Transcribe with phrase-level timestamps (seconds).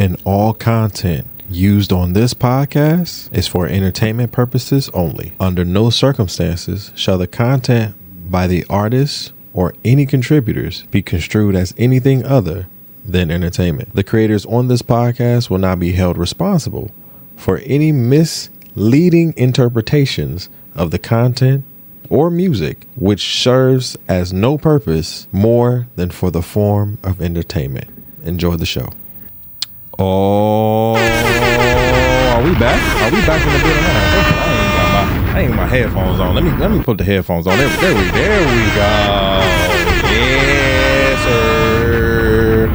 [0.00, 5.34] and all content used on this podcast is for entertainment purposes only.
[5.38, 7.94] Under no circumstances shall the content
[8.30, 12.66] by the artists or any contributors be construed as anything other
[13.04, 13.94] than entertainment.
[13.94, 16.90] The creators on this podcast will not be held responsible
[17.36, 21.62] for any misleading interpretations of the content
[22.08, 27.90] or music which serves as no purpose more than for the form of entertainment.
[28.22, 28.88] Enjoy the show.
[30.02, 32.80] Oh, are we back?
[33.02, 33.84] Are we back in the building?
[33.84, 34.00] I
[34.56, 35.04] ain't got my,
[35.34, 36.34] I ain't got my headphones on.
[36.34, 37.58] Let me let me put the headphones on.
[37.58, 38.80] There, there we there we go.
[40.08, 42.68] Yes, sir.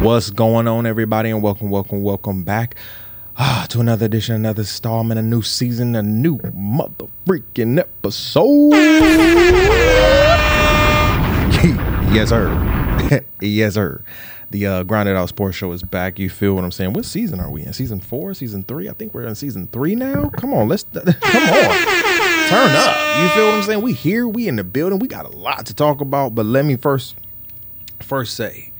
[0.00, 1.28] What's going on, everybody?
[1.28, 2.74] And welcome, welcome, welcome back
[3.36, 8.72] ah, to another edition, another installment, a new season, a new mother freaking episode.
[12.14, 13.20] yes, sir.
[13.42, 14.02] yes, sir.
[14.50, 16.18] The uh, Grind It Out Sports Show is back.
[16.18, 16.92] You feel what I'm saying?
[16.92, 17.72] What season are we in?
[17.72, 18.32] Season four?
[18.32, 18.88] Season three?
[18.88, 20.30] I think we're in season three now.
[20.30, 21.12] Come on, let's come on,
[22.48, 23.22] turn up.
[23.22, 23.82] You feel what I'm saying?
[23.82, 25.00] We here, we in the building.
[25.00, 26.34] We got a lot to talk about.
[26.34, 27.16] But let me first,
[28.00, 28.72] first say,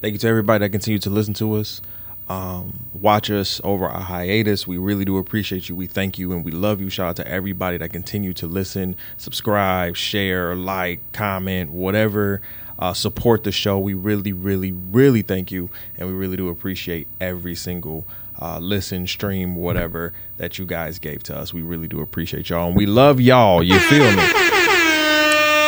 [0.00, 1.82] thank you to everybody that continue to listen to us,
[2.30, 4.66] um, watch us over our hiatus.
[4.66, 5.76] We really do appreciate you.
[5.76, 6.88] We thank you and we love you.
[6.88, 12.40] Shout out to everybody that continue to listen, subscribe, share, like, comment, whatever
[12.80, 13.78] uh, support the show.
[13.78, 18.06] We really, really, really thank you, and we really do appreciate every single
[18.40, 21.52] uh, listen, stream, whatever that you guys gave to us.
[21.52, 23.62] We really do appreciate y'all, and we love y'all.
[23.62, 24.22] You feel me?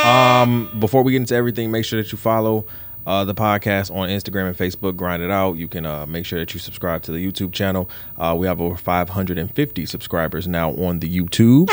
[0.04, 2.66] Um, before we get into everything, make sure that you follow
[3.06, 4.96] uh, the podcast on Instagram and Facebook.
[4.96, 5.54] Grind it out.
[5.54, 7.88] You can uh, make sure that you subscribe to the YouTube channel.
[8.18, 11.68] Uh, we have over 550 subscribers now on the YouTube.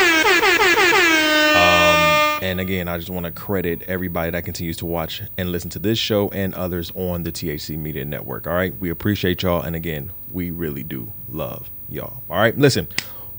[2.42, 5.80] And again, I just want to credit everybody that continues to watch and listen to
[5.80, 8.48] this show and others on the THC Media Network.
[8.48, 8.78] All right.
[8.80, 9.62] We appreciate y'all.
[9.62, 12.23] And again, we really do love y'all.
[12.30, 12.58] All right.
[12.58, 12.88] Listen,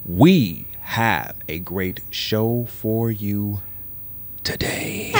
[0.05, 3.63] we have a great show for you
[4.45, 5.13] today.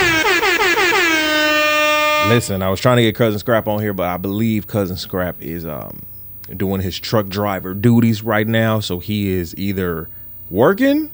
[2.27, 5.41] Listen, I was trying to get Cousin Scrap on here, but I believe Cousin Scrap
[5.41, 6.03] is um,
[6.55, 8.79] doing his truck driver duties right now.
[8.79, 10.07] So he is either
[10.51, 11.09] working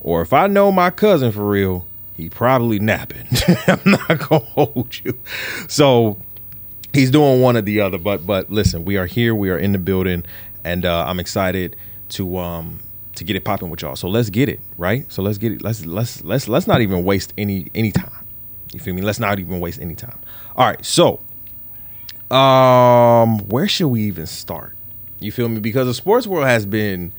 [0.00, 1.86] or if I know my cousin for real,
[2.20, 3.26] he probably napping.
[3.66, 5.18] I'm not gonna hold you.
[5.68, 6.18] So
[6.92, 7.98] he's doing one or the other.
[7.98, 9.34] But but listen, we are here.
[9.34, 10.24] We are in the building,
[10.64, 11.76] and uh, I'm excited
[12.10, 12.80] to um
[13.16, 13.96] to get it popping with y'all.
[13.96, 15.10] So let's get it right.
[15.12, 15.62] So let's get it.
[15.62, 18.26] Let's let's let's let's not even waste any any time.
[18.72, 19.02] You feel me?
[19.02, 20.18] Let's not even waste any time.
[20.56, 20.84] All right.
[20.84, 21.20] So
[22.30, 24.76] um, where should we even start?
[25.18, 25.60] You feel me?
[25.60, 27.12] Because the sports world has been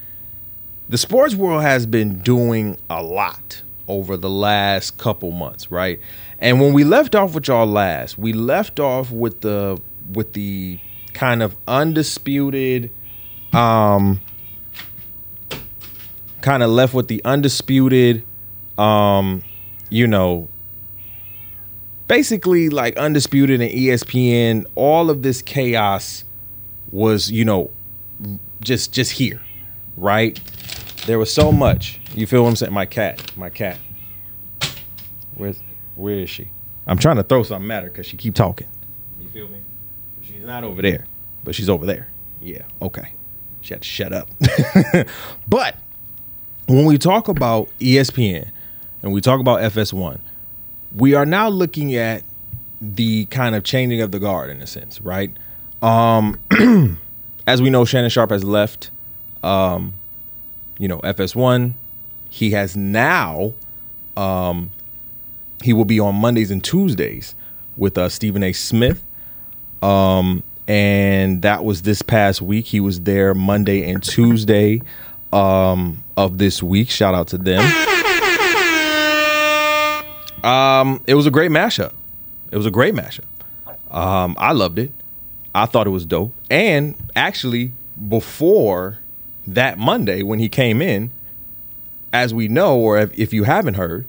[0.89, 5.99] the sports world has been doing a lot over the last couple months, right?
[6.39, 9.79] And when we left off with y'all last, we left off with the
[10.13, 10.79] with the
[11.13, 12.89] kind of undisputed
[13.53, 14.21] um
[16.41, 18.23] kind of left with the undisputed
[18.77, 19.43] um
[19.89, 20.47] you know
[22.07, 26.23] basically like undisputed and ESPN all of this chaos
[26.91, 27.69] was you know
[28.61, 29.41] just just here
[29.97, 30.39] right
[31.05, 32.73] there was so much you feel what I'm saying?
[32.73, 33.77] My cat, my cat.
[35.35, 35.61] Where's
[35.95, 36.49] where is she?
[36.87, 38.67] I'm trying to throw something at her because she keep talking.
[39.19, 39.59] You feel me?
[40.21, 41.05] She's not over there,
[41.43, 42.09] but she's over there.
[42.41, 43.13] Yeah, okay.
[43.61, 44.29] She had to shut up.
[45.47, 45.75] but
[46.67, 48.49] when we talk about ESPN
[49.01, 50.19] and we talk about FS1,
[50.95, 52.23] we are now looking at
[52.81, 55.31] the kind of changing of the guard in a sense, right?
[55.81, 56.39] Um,
[57.47, 58.89] as we know, Shannon Sharpe has left.
[59.43, 59.93] Um,
[60.81, 61.75] you know, FS1
[62.27, 63.53] he has now,
[64.17, 64.71] um,
[65.61, 67.35] he will be on Mondays and Tuesdays
[67.77, 68.51] with uh, Stephen A.
[68.51, 69.05] Smith.
[69.83, 72.65] Um, and that was this past week.
[72.65, 74.81] He was there Monday and Tuesday
[75.31, 76.89] um, of this week.
[76.89, 77.61] Shout out to them.
[80.43, 81.93] Um, it was a great mashup.
[82.49, 83.25] It was a great mashup.
[83.91, 84.91] Um, I loved it.
[85.53, 86.33] I thought it was dope.
[86.49, 87.73] And actually,
[88.07, 88.97] before
[89.47, 91.11] that Monday when he came in,
[92.13, 94.05] as we know, or if, if you haven't heard,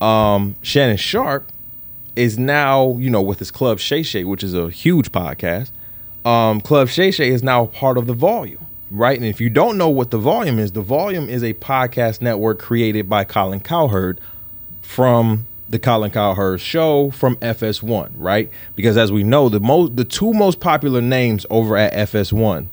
[0.00, 1.50] um, Shannon Sharpe
[2.16, 5.70] is now, you know, with his Club Shay Shay, which is a huge podcast.
[6.24, 9.16] Um, Club Shay Shay is now part of the Volume, right?
[9.16, 12.58] And if you don't know what the Volume is, the Volume is a podcast network
[12.58, 14.20] created by Colin Cowherd
[14.80, 18.50] from the Colin Cowherd show from FS1, right?
[18.76, 22.68] Because as we know, the most the two most popular names over at FS1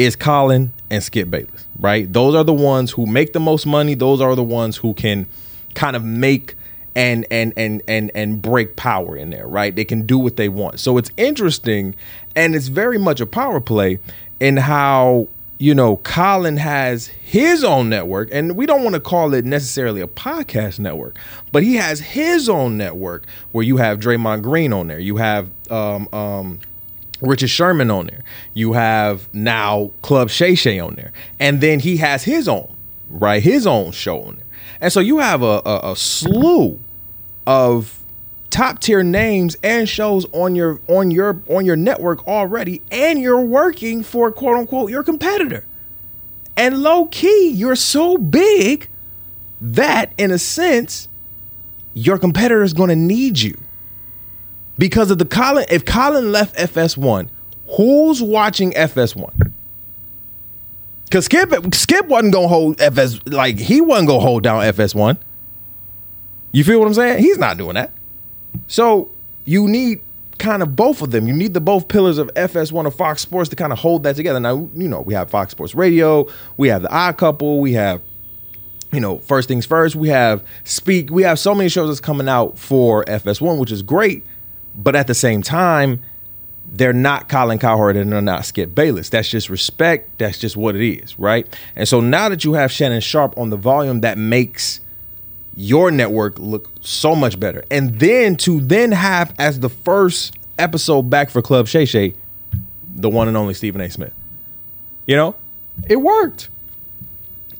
[0.00, 2.10] is Colin and Skip Bayless, right?
[2.10, 3.92] Those are the ones who make the most money.
[3.92, 5.26] Those are the ones who can
[5.74, 6.54] kind of make
[6.96, 9.76] and and and and and break power in there, right?
[9.76, 10.80] They can do what they want.
[10.80, 11.94] So it's interesting
[12.34, 13.98] and it's very much a power play
[14.40, 19.34] in how you know Colin has his own network, and we don't want to call
[19.34, 21.18] it necessarily a podcast network,
[21.52, 25.50] but he has his own network where you have Draymond Green on there, you have
[25.70, 26.60] um, um,
[27.20, 28.24] Richard Sherman on there,
[28.54, 32.76] you have now Club Shay Shay on there, and then he has his own
[33.08, 34.46] right, his own show on there,
[34.80, 36.80] and so you have a, a, a slew
[37.46, 38.00] of
[38.50, 42.82] top tier names and shows on your on your on your network already.
[42.90, 45.66] And you're working for quote unquote your competitor.
[46.56, 48.88] And low key you're so big
[49.60, 51.08] that in a sense
[51.94, 53.56] your competitor is going to need you
[54.80, 57.28] because of the Colin if Colin left FS1
[57.76, 59.52] who's watching FS1
[61.10, 65.18] Cause Skip Skip wasn't gonna hold FS like he wasn't gonna hold down FS1.
[66.52, 67.18] You feel what I'm saying?
[67.18, 67.92] He's not doing that.
[68.68, 69.10] So
[69.44, 70.00] you need
[70.38, 71.26] kind of both of them.
[71.26, 74.14] You need the both pillars of FS1 or Fox Sports to kind of hold that
[74.14, 74.38] together.
[74.38, 78.02] Now, you know, we have Fox Sports Radio, we have the Odd Couple, we have,
[78.92, 82.28] you know, First Things First, we have Speak, we have so many shows that's coming
[82.28, 84.24] out for FS1, which is great.
[84.82, 86.02] But at the same time,
[86.72, 89.10] they're not Colin Cowherd and they're not Skip Bayless.
[89.10, 90.18] That's just respect.
[90.18, 91.46] That's just what it is, right?
[91.76, 94.80] And so now that you have Shannon Sharpe on the volume, that makes
[95.56, 97.64] your network look so much better.
[97.70, 102.14] And then to then have as the first episode back for Club Shay Shay,
[102.94, 103.90] the one and only Stephen A.
[103.90, 104.14] Smith.
[105.06, 105.36] You know,
[105.88, 106.48] it worked.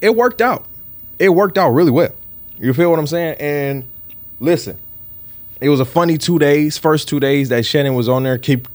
[0.00, 0.66] It worked out.
[1.18, 2.14] It worked out really well.
[2.58, 3.36] You feel what I'm saying?
[3.40, 3.90] And
[4.38, 4.78] listen,
[5.60, 6.78] it was a funny two days.
[6.78, 8.68] First two days that Shannon was on there, keep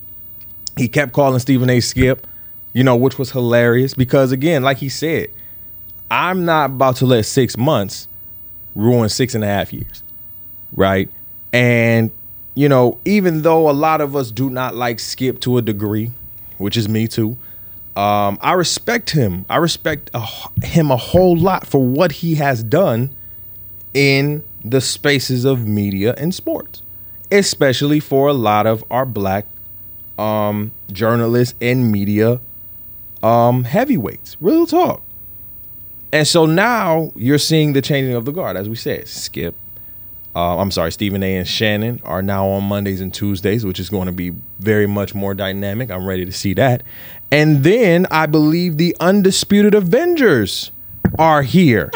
[0.78, 1.80] he kept calling Stephen A.
[1.80, 2.28] Skip,
[2.74, 5.30] you know, which was hilarious because again, like he said,
[6.12, 8.08] I'm not about to let six months
[8.76, 10.04] ruined six and a half years,
[10.74, 11.10] right?
[11.54, 12.12] And
[12.54, 16.12] you know, even though a lot of us do not like Skip to a degree,
[16.58, 17.38] which is me too,
[17.96, 19.46] um, I respect him.
[19.50, 20.26] I respect a,
[20.64, 23.16] him a whole lot for what he has done
[23.94, 26.82] in the spaces of media and sports,
[27.32, 29.46] especially for a lot of our black
[30.18, 32.42] um, journalists and media
[33.22, 34.38] um, heavyweights.
[34.42, 35.02] Real talk.
[36.12, 39.08] And so now you're seeing the changing of the guard, as we said.
[39.08, 39.54] Skip,
[40.36, 41.38] uh, I'm sorry, Stephen A.
[41.38, 45.14] and Shannon are now on Mondays and Tuesdays, which is going to be very much
[45.14, 45.92] more dynamic.
[45.92, 46.84] I'm ready to see that.
[47.32, 50.72] And then I believe the Undisputed Avengers
[51.20, 51.92] are here.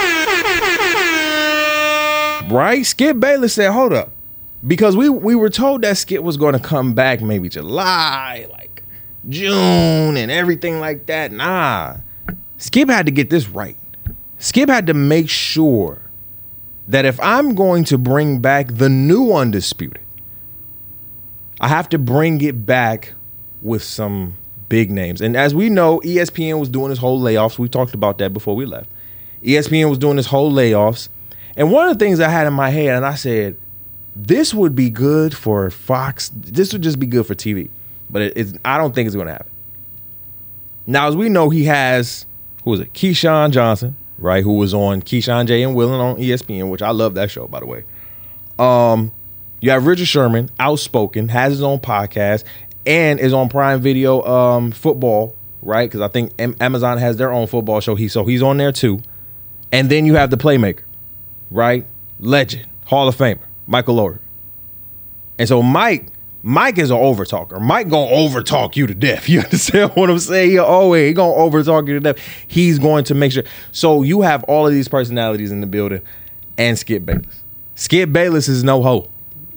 [2.49, 2.85] Right?
[2.85, 4.11] Skip Bayless said, hold up.
[4.65, 8.83] Because we, we were told that Skip was going to come back maybe July, like
[9.27, 11.31] June, and everything like that.
[11.31, 11.97] Nah.
[12.57, 13.77] Skip had to get this right.
[14.37, 16.01] Skip had to make sure
[16.87, 20.01] that if I'm going to bring back the new Undisputed,
[21.61, 23.13] I have to bring it back
[23.61, 24.37] with some
[24.69, 25.21] big names.
[25.21, 27.59] And as we know, ESPN was doing this whole layoffs.
[27.59, 28.89] We talked about that before we left.
[29.43, 31.09] ESPN was doing this whole layoffs.
[31.59, 33.57] And one of the things I had in my head, and I said,
[34.15, 36.31] this would be good for Fox.
[36.33, 37.69] This would just be good for TV.
[38.09, 39.51] But it, it's, I don't think it's going to happen.
[40.87, 42.25] Now, as we know, he has,
[42.63, 42.91] who is it?
[42.93, 44.43] Keyshawn Johnson right?
[44.43, 47.59] Who was on Keyshawn J and Willin on ESPN, which I love that show, by
[47.59, 47.83] the way.
[48.57, 49.11] Um,
[49.61, 52.43] you have Richard Sherman, outspoken, has his own podcast,
[52.85, 55.89] and is on Prime Video um, football, right?
[55.89, 57.95] Because I think Amazon has their own football show.
[57.95, 59.01] He so he's on there too.
[59.71, 60.81] And then you have the playmaker,
[61.51, 61.85] right?
[62.19, 64.19] Legend, Hall of Famer, Michael Lord.
[65.37, 66.07] And so Mike
[66.41, 67.59] Mike is an overtalker.
[67.59, 69.27] Mike gonna overtalk you to death.
[69.29, 70.51] You understand what I'm saying?
[70.51, 72.17] He always he gonna overtalk you to death.
[72.47, 73.43] He's going to make sure.
[73.71, 76.01] So you have all of these personalities in the building,
[76.57, 77.43] and Skip Bayless.
[77.75, 79.07] Skip Bayless is no hoe.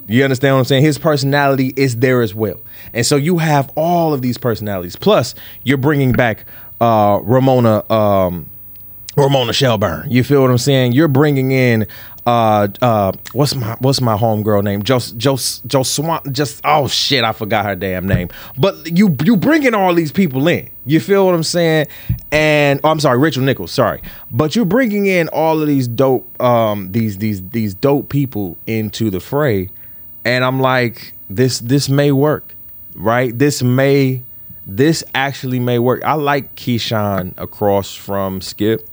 [0.09, 0.83] You understand what I'm saying?
[0.83, 2.61] His personality is there as well,
[2.93, 4.97] and so you have all of these personalities.
[4.97, 6.45] Plus, you're bringing back
[6.81, 7.91] uh, Ramona.
[7.91, 8.51] Um,
[9.17, 10.11] Ramona Shelburne.
[10.11, 10.93] You feel what I'm saying?
[10.93, 11.87] You're bringing in
[12.25, 14.83] uh uh what's my what's my homegirl name?
[14.83, 18.29] Joe Joe Joe Swan just oh shit, I forgot her damn name.
[18.57, 20.71] But you you bringing all these people in.
[20.87, 21.87] You feel what I'm saying?
[22.31, 24.01] And oh, I'm sorry, Rachel Nichols, sorry.
[24.31, 29.11] But you're bringing in all of these dope um these these these dope people into
[29.11, 29.71] the fray
[30.25, 32.55] and I'm like this this may work.
[32.95, 33.37] Right?
[33.37, 34.23] This may
[34.65, 36.05] this actually may work.
[36.05, 38.89] I like Keyshawn across from Skip.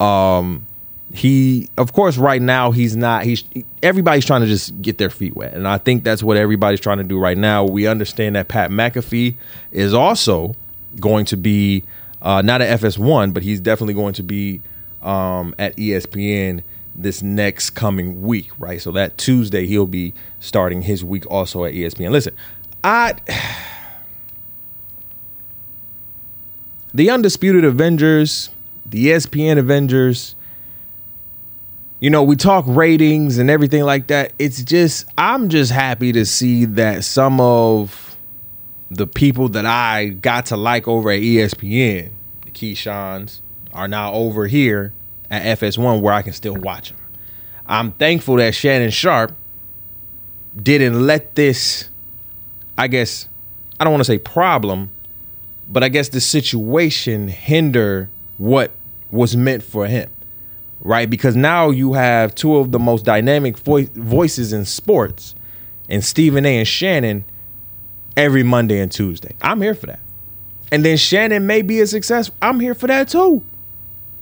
[0.00, 0.66] Um
[1.14, 3.44] he of course right now he's not he's
[3.84, 5.54] everybody's trying to just get their feet wet.
[5.54, 7.64] And i think that's what everybody's trying to do right now.
[7.64, 9.36] We understand that pat mcafee
[9.70, 10.56] is also
[10.98, 11.84] going to be
[12.20, 14.60] uh, not at fs1 but he's definitely going to be
[15.02, 16.64] um, at espn
[16.96, 18.82] this next coming week right?
[18.82, 22.34] So that tuesday he'll be starting his week also at espn listen
[22.82, 23.14] i
[26.94, 28.50] the Undisputed Avengers,
[28.86, 30.36] the ESPN Avengers,
[32.00, 34.32] you know, we talk ratings and everything like that.
[34.38, 38.16] It's just, I'm just happy to see that some of
[38.90, 42.10] the people that I got to like over at ESPN,
[42.44, 43.40] the Keyshawn's,
[43.72, 44.92] are now over here
[45.30, 46.98] at FS1 where I can still watch them.
[47.66, 49.34] I'm thankful that Shannon Sharpe
[50.60, 51.88] didn't let this,
[52.78, 53.28] I guess,
[53.80, 54.90] I don't want to say problem,
[55.68, 58.72] but I guess the situation hinder what
[59.10, 60.10] was meant for him,
[60.80, 61.08] right?
[61.08, 65.34] Because now you have two of the most dynamic vo- voices in sports,
[65.88, 66.58] and Stephen A.
[66.58, 67.24] and Shannon
[68.16, 69.34] every Monday and Tuesday.
[69.42, 70.00] I'm here for that.
[70.72, 72.30] And then Shannon may be a success.
[72.42, 73.44] I'm here for that too.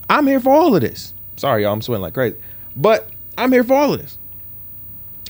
[0.09, 1.13] I'm here for all of this.
[1.35, 2.35] Sorry, y'all, I'm sweating like crazy.
[2.75, 4.17] But I'm here for all of this.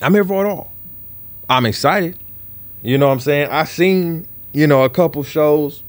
[0.02, 0.72] I'm here for it all.
[1.48, 2.18] I'm excited.
[2.82, 3.48] You know what I'm saying?
[3.50, 5.82] I've seen, you know, a couple shows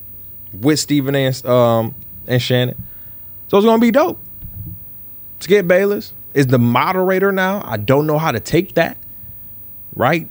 [0.53, 1.95] with Stephen and um
[2.27, 2.81] and Shannon.
[3.47, 4.19] So it's gonna be dope.
[5.39, 7.61] Skip Bayless is the moderator now.
[7.65, 8.97] I don't know how to take that.
[9.95, 10.27] Right?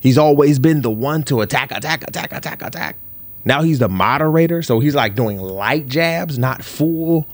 [0.00, 2.96] He's always been the one to attack, attack, attack, attack, attack.
[3.44, 7.26] Now he's the moderator, so he's like doing light jabs, not full.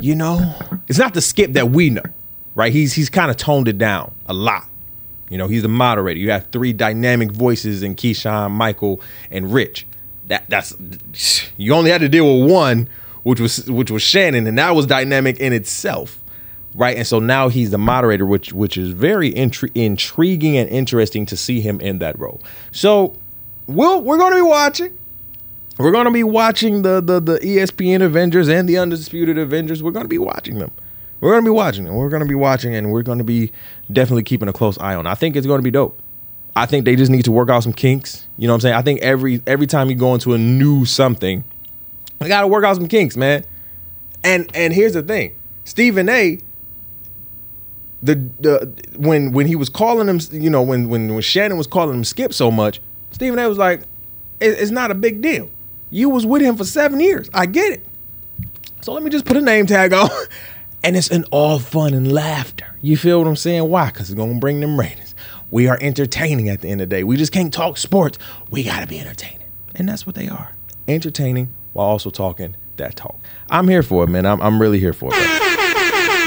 [0.00, 0.54] You know,
[0.88, 2.02] it's not the skip that we know,
[2.54, 2.72] right?
[2.72, 4.68] He's he's kind of toned it down a lot.
[5.28, 6.18] You know, he's the moderator.
[6.18, 9.86] You have three dynamic voices in Keyshawn, Michael, and Rich.
[10.26, 10.74] That that's
[11.56, 12.88] you only had to deal with one,
[13.22, 16.22] which was which was Shannon, and that was dynamic in itself,
[16.74, 16.96] right?
[16.96, 21.36] And so now he's the moderator, which which is very intri- intriguing and interesting to
[21.36, 22.40] see him in that role.
[22.72, 23.16] So,
[23.66, 24.96] we'll we're going to be watching.
[25.78, 29.82] We're going to be watching the the the ESPN Avengers and the Undisputed Avengers.
[29.82, 30.72] We're going to be watching them.
[31.20, 31.96] We're going to be watching them.
[31.96, 33.50] We're going to be watching, and we're going to be
[33.92, 35.06] definitely keeping a close eye on.
[35.06, 36.00] I think it's going to be dope.
[36.54, 38.26] I think they just need to work out some kinks.
[38.36, 38.74] You know what I'm saying?
[38.74, 41.44] I think every every time you go into a new something,
[42.18, 43.44] they got to work out some kinks, man.
[44.24, 46.38] And and here's the thing, Stephen A.
[48.02, 51.66] The the when when he was calling him, you know, when when when Shannon was
[51.66, 53.48] calling him Skip so much, Stephen A.
[53.48, 53.80] was like,
[54.40, 55.50] it, "It's not a big deal.
[55.90, 57.28] You was with him for seven years.
[57.32, 57.86] I get it.
[58.82, 60.10] So let me just put a name tag on."
[60.84, 62.76] And it's an all fun and laughter.
[62.80, 63.68] You feel what I'm saying?
[63.68, 63.86] Why?
[63.86, 65.14] Because it's to bring them ratings.
[65.50, 67.04] We are entertaining at the end of the day.
[67.04, 68.16] We just can't talk sports.
[68.50, 69.48] We got to be entertaining.
[69.74, 70.52] And that's what they are
[70.86, 73.16] entertaining while also talking that talk.
[73.50, 74.26] I'm here for it, man.
[74.26, 75.18] I'm, I'm really here for it.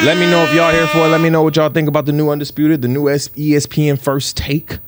[0.06, 1.10] Let me know if y'all here for it.
[1.10, 4.80] Let me know what y'all think about the new Undisputed, the new ESPN First Take,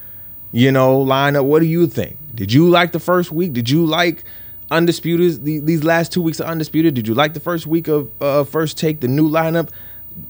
[0.54, 1.44] you know, lineup.
[1.44, 2.18] What do you think?
[2.34, 3.52] Did you like the first week?
[3.52, 4.24] Did you like
[4.72, 8.46] Undisputed, these last two weeks of Undisputed, did you like the first week of uh,
[8.46, 9.70] First Take, the new lineup?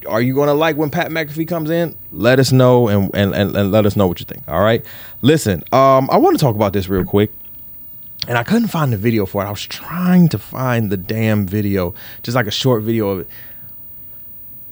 [0.06, 1.96] Are you going to like when Pat McAfee comes in?
[2.10, 4.42] Let us know and, and, and, and let us know what you think.
[4.48, 4.84] All right.
[5.22, 7.30] Listen, um, I want to talk about this real quick.
[8.26, 9.46] And I couldn't find the video for it.
[9.46, 13.28] I was trying to find the damn video, just like a short video of it.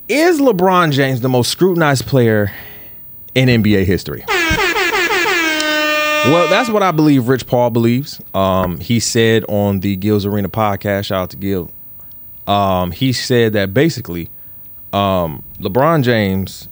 [0.08, 2.52] Is LeBron James the most scrutinized player
[3.34, 4.24] in NBA history?
[6.24, 8.20] Well, that's what I believe Rich Paul believes.
[8.32, 11.70] Um, he said on the Gil's Arena podcast, shout out to Gil.
[12.46, 14.28] Um, he said that basically
[14.92, 16.68] um, LeBron James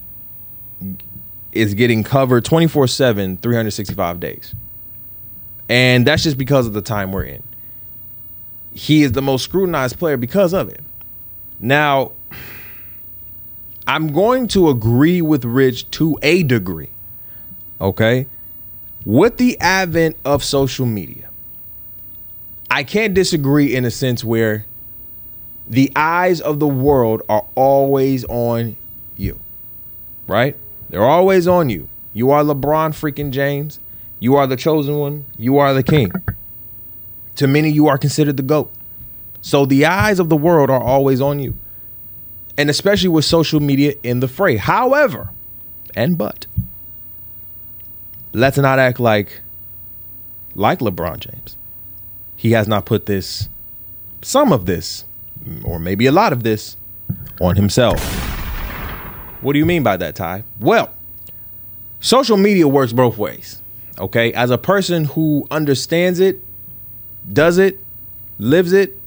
[1.52, 4.54] is getting covered 24 7, 365 days.
[5.70, 7.42] And that's just because of the time we're in.
[8.72, 10.80] He is the most scrutinized player because of it.
[11.58, 12.12] Now,
[13.86, 16.90] I'm going to agree with Rich to a degree.
[17.80, 18.26] Okay
[19.04, 21.30] with the advent of social media,
[22.70, 24.66] I can't disagree in a sense where
[25.66, 28.76] the eyes of the world are always on
[29.16, 29.40] you,
[30.26, 30.56] right?
[30.88, 31.88] They're always on you.
[32.12, 33.78] You are LeBron freaking James.
[34.20, 35.26] You are the chosen one.
[35.36, 36.12] You are the king.
[37.36, 38.70] To many, you are considered the GOAT.
[39.40, 41.56] So the eyes of the world are always on you.
[42.58, 44.56] And especially with social media in the fray.
[44.56, 45.30] However,
[45.94, 46.46] and but,
[48.32, 49.40] let's not act like
[50.54, 51.56] like LeBron James.
[52.36, 53.48] He has not put this
[54.20, 55.04] some of this
[55.64, 56.76] or maybe a lot of this
[57.40, 58.02] on himself.
[59.40, 60.44] What do you mean by that, Ty?
[60.58, 60.90] Well,
[62.00, 63.62] social media works both ways.
[64.00, 64.32] Okay?
[64.32, 66.42] As a person who understands it,
[67.32, 67.78] does it,
[68.38, 68.98] lives it,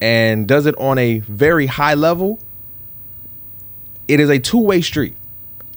[0.00, 2.38] and does it on a very high level,
[4.06, 5.16] it is a two-way street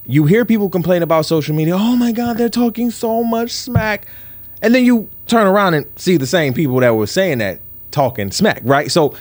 [0.06, 1.76] you hear people complain about social media.
[1.76, 4.06] Oh my God, they're talking so much smack.
[4.62, 8.32] And then you turn around and see the same people that were saying that talking
[8.32, 8.92] smack, right?
[8.92, 9.16] So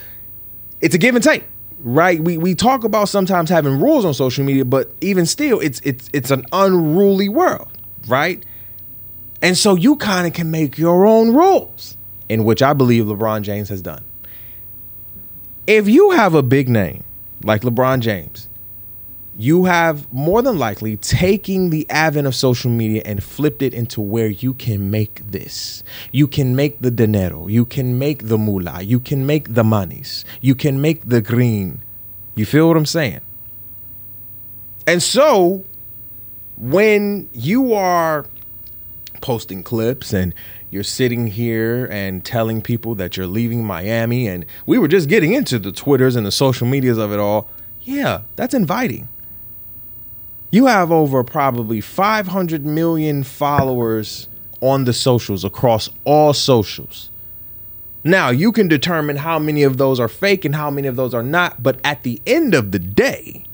[0.81, 1.45] it's a give and take,
[1.81, 2.21] right?
[2.21, 6.09] We we talk about sometimes having rules on social media, but even still, it's it's
[6.13, 7.69] it's an unruly world,
[8.07, 8.45] right?
[9.43, 11.97] And so you kind of can make your own rules,
[12.29, 14.05] in which I believe LeBron James has done.
[15.67, 17.05] if you have a big name
[17.45, 18.49] like LeBron James,
[19.37, 24.01] you have more than likely taking the advent of social media and flipped it into
[24.01, 25.85] where you can make this.
[26.13, 27.47] You can make the dinero.
[27.47, 28.83] You can make the moolah.
[28.83, 30.25] You can make the monies.
[30.41, 31.83] You can make the green.
[32.35, 33.21] You feel what I'm saying?
[34.87, 35.65] And so
[36.57, 38.27] when you are
[39.21, 40.35] posting clips and
[40.71, 45.33] you're sitting here and telling people that you're leaving Miami and we were just getting
[45.33, 47.49] into the Twitters and the social medias of it all.
[47.81, 49.09] Yeah, that's inviting.
[50.50, 54.29] You have over probably 500 million followers
[54.61, 57.11] on the socials across all socials.
[58.03, 61.15] Now, you can determine how many of those are fake and how many of those
[61.15, 63.45] are not, but at the end of the day,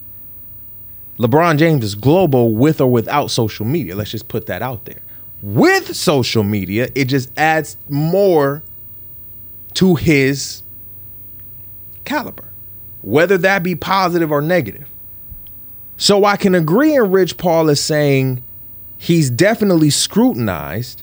[1.18, 3.96] LeBron James is global with or without social media.
[3.96, 5.00] Let's just put that out there.
[5.42, 8.62] With social media, it just adds more
[9.74, 10.62] to his
[12.04, 12.50] caliber,
[13.02, 14.88] whether that be positive or negative.
[15.98, 18.42] So I can agree in Rich Paul is saying
[18.98, 21.02] he's definitely scrutinized.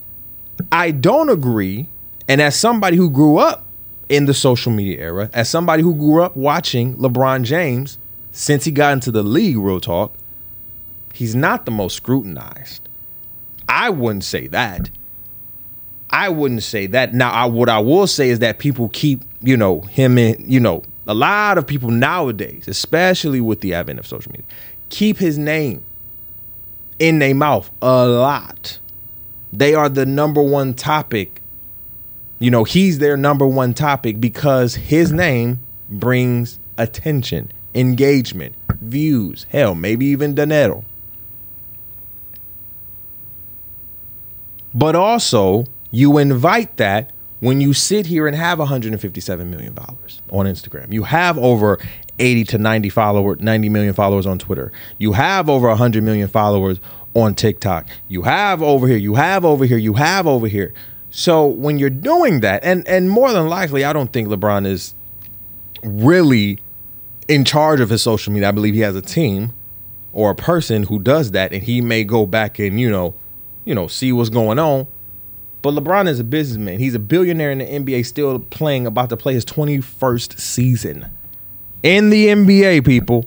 [0.72, 1.90] I don't agree.
[2.28, 3.66] And as somebody who grew up
[4.10, 7.98] in the social media era, as somebody who grew up watching LeBron James
[8.32, 10.16] since he got into the league, real talk,
[11.14, 12.88] he's not the most scrutinized.
[13.74, 14.92] I wouldn't say that.
[16.12, 17.16] I wouldn't say that.
[17.16, 20.60] Now, I, what I will say is that people keep, you know, him in, you
[20.60, 24.46] know, a lot of people nowadays, especially with the advent of social media,
[24.90, 25.84] keep his name
[27.00, 28.78] in their mouth a lot.
[29.52, 31.42] They are the number one topic.
[32.38, 39.74] You know, he's their number one topic because his name brings attention, engagement, views, hell,
[39.74, 40.86] maybe even dinero.
[44.74, 50.46] But also, you invite that when you sit here and have 157 million followers on
[50.46, 50.94] Instagram.
[50.94, 51.78] You have over
[52.20, 54.72] 80 to 90 follower 90 million followers on Twitter.
[54.98, 56.80] You have over 100 million followers
[57.14, 57.88] on TikTok.
[58.08, 60.74] You have over here, you have over here, you have over here.
[61.12, 64.96] So when you're doing that and and more than likely I don't think LeBron is
[65.84, 66.60] really
[67.28, 68.50] in charge of his social media.
[68.50, 69.54] I believe he has a team
[70.14, 73.16] or a person who does that and he may go back and, you know,
[73.66, 74.88] you know, see what's going on.
[75.62, 76.80] But LeBron is a businessman.
[76.80, 81.10] He's a billionaire in the NBA, still playing, about to play his 21st season
[81.82, 83.26] in the NBA, people.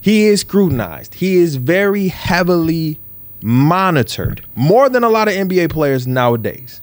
[0.00, 1.14] He is scrutinized.
[1.14, 2.98] He is very heavily
[3.42, 6.80] monitored, more than a lot of NBA players nowadays.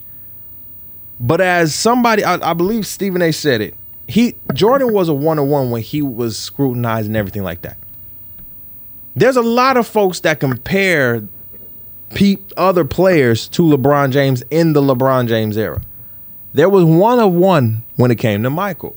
[1.19, 3.31] But as somebody, I, I believe Stephen A.
[3.31, 3.75] said it.
[4.07, 7.77] He Jordan was a one on one when he was scrutinized and everything like that.
[9.15, 11.27] There's a lot of folks that compare
[12.57, 15.81] other players to LeBron James in the LeBron James era.
[16.53, 18.95] There was one of one when it came to Michael.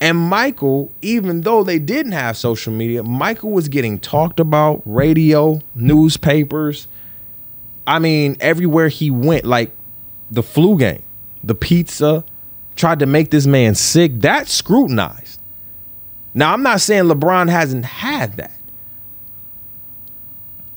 [0.00, 5.62] And Michael, even though they didn't have social media, Michael was getting talked about, radio,
[5.74, 6.86] newspapers.
[7.86, 9.74] I mean, everywhere he went, like
[10.30, 11.02] the flu game,
[11.42, 12.24] the pizza,
[12.74, 14.20] tried to make this man sick.
[14.20, 15.40] That scrutinized.
[16.34, 18.52] Now, I'm not saying LeBron hasn't had that.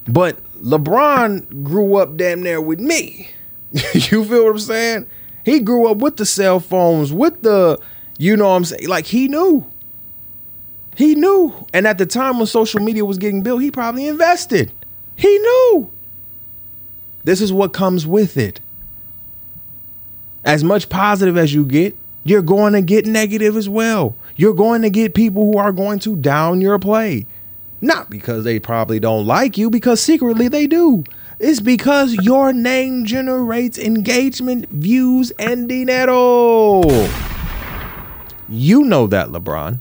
[0.10, 3.30] But LeBron grew up damn near with me.
[3.94, 5.08] you feel what I'm saying?
[5.46, 7.80] He grew up with the cell phones, with the,
[8.18, 8.88] you know what I'm saying?
[8.88, 9.70] Like he knew.
[10.96, 11.54] He knew.
[11.74, 14.72] And at the time when social media was getting built, he probably invested.
[15.16, 15.92] He knew.
[17.24, 18.60] This is what comes with it.
[20.44, 24.16] As much positive as you get, you're going to get negative as well.
[24.36, 27.28] You're going to get people who are going to down your play.
[27.82, 31.04] Not because they probably don't like you, because secretly they do.
[31.40, 36.82] It's because your name generates engagement, views, and dinero.
[38.50, 39.80] You know that, LeBron.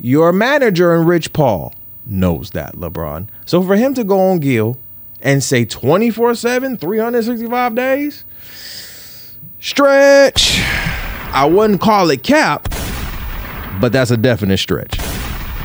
[0.00, 1.72] Your manager and Rich Paul
[2.04, 3.28] knows that, LeBron.
[3.44, 4.76] So for him to go on Gil
[5.22, 8.24] and say 24 7, 365 days,
[9.60, 10.60] stretch.
[11.32, 12.68] I wouldn't call it cap,
[13.80, 14.98] but that's a definite stretch.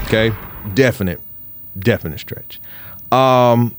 [0.06, 0.36] Okay?
[0.75, 1.19] Definite
[1.77, 2.60] definite stretch.
[3.12, 3.75] Um,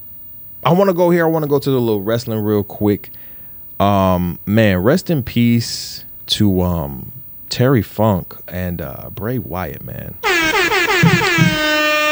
[0.65, 1.25] I want to go here.
[1.25, 3.11] I want to go to the little wrestling real quick.
[3.81, 7.13] Um, man, rest in peace to um
[7.49, 10.17] Terry Funk and uh, Bray Wyatt, man.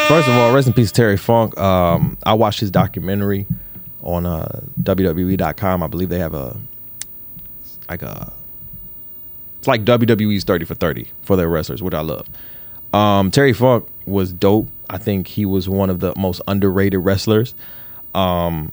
[0.08, 1.56] First of all, rest in peace, Terry Funk.
[1.58, 3.46] Um, I watched his documentary
[4.02, 5.82] on uh, WWE.com.
[5.82, 6.60] I believe they have a
[7.88, 8.32] like a
[9.58, 12.26] it's like WWE's 30 for 30 for their wrestlers, which I love.
[12.92, 14.68] Um, Terry Funk was dope.
[14.90, 17.54] I think he was one of the most underrated wrestlers
[18.12, 18.72] um,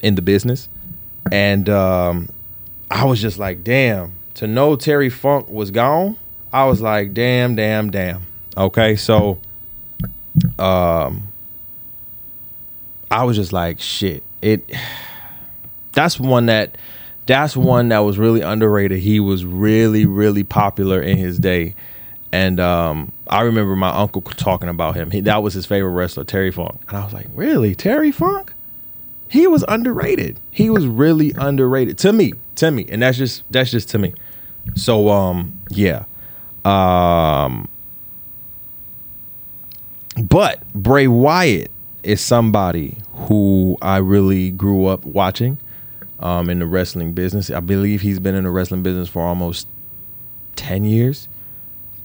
[0.00, 0.68] in the business.
[1.32, 2.28] And um,
[2.90, 6.18] I was just like, damn, to know Terry Funk was gone,
[6.52, 8.26] I was like, damn, damn, damn.
[8.56, 9.38] Okay, so
[10.58, 11.32] um
[13.10, 14.22] I was just like, shit.
[14.42, 14.70] It
[15.92, 16.76] that's one that
[17.24, 19.00] that's one that was really underrated.
[19.00, 21.74] He was really, really popular in his day.
[22.32, 25.10] And um, I remember my uncle talking about him.
[25.10, 26.80] He, that was his favorite wrestler, Terry Funk.
[26.88, 27.74] And I was like, really?
[27.74, 28.52] Terry Funk?
[29.28, 30.40] He was underrated.
[30.50, 32.32] He was really underrated to me.
[32.56, 32.86] To me.
[32.88, 34.14] And that's just that's just to me.
[34.74, 36.04] So um, yeah.
[36.64, 37.68] Um
[40.22, 41.70] but Bray Wyatt
[42.02, 45.58] is somebody who I really grew up watching
[46.20, 47.50] um, in the wrestling business.
[47.50, 49.68] I believe he's been in the wrestling business for almost
[50.56, 51.28] 10 years,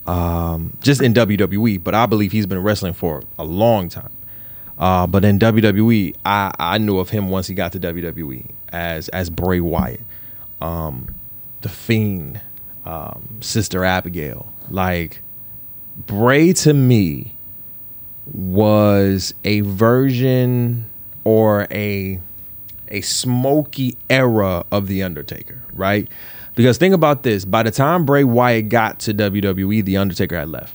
[0.08, 4.12] um, just in WWE, but I believe he's been wrestling for a long time.
[4.78, 9.10] Uh, but in WWE, I, I knew of him once he got to WWE as
[9.10, 10.02] as Bray Wyatt,
[10.60, 11.14] um,
[11.62, 12.42] the Fiend,
[12.86, 14.52] um, Sister Abigail.
[14.70, 15.22] Like
[15.96, 17.36] Bray to me
[18.26, 20.90] was a version
[21.24, 22.20] or a
[22.88, 26.08] a smoky era of the Undertaker, right?
[26.56, 30.50] Because think about this: by the time Bray Wyatt got to WWE, the Undertaker had
[30.50, 30.74] left,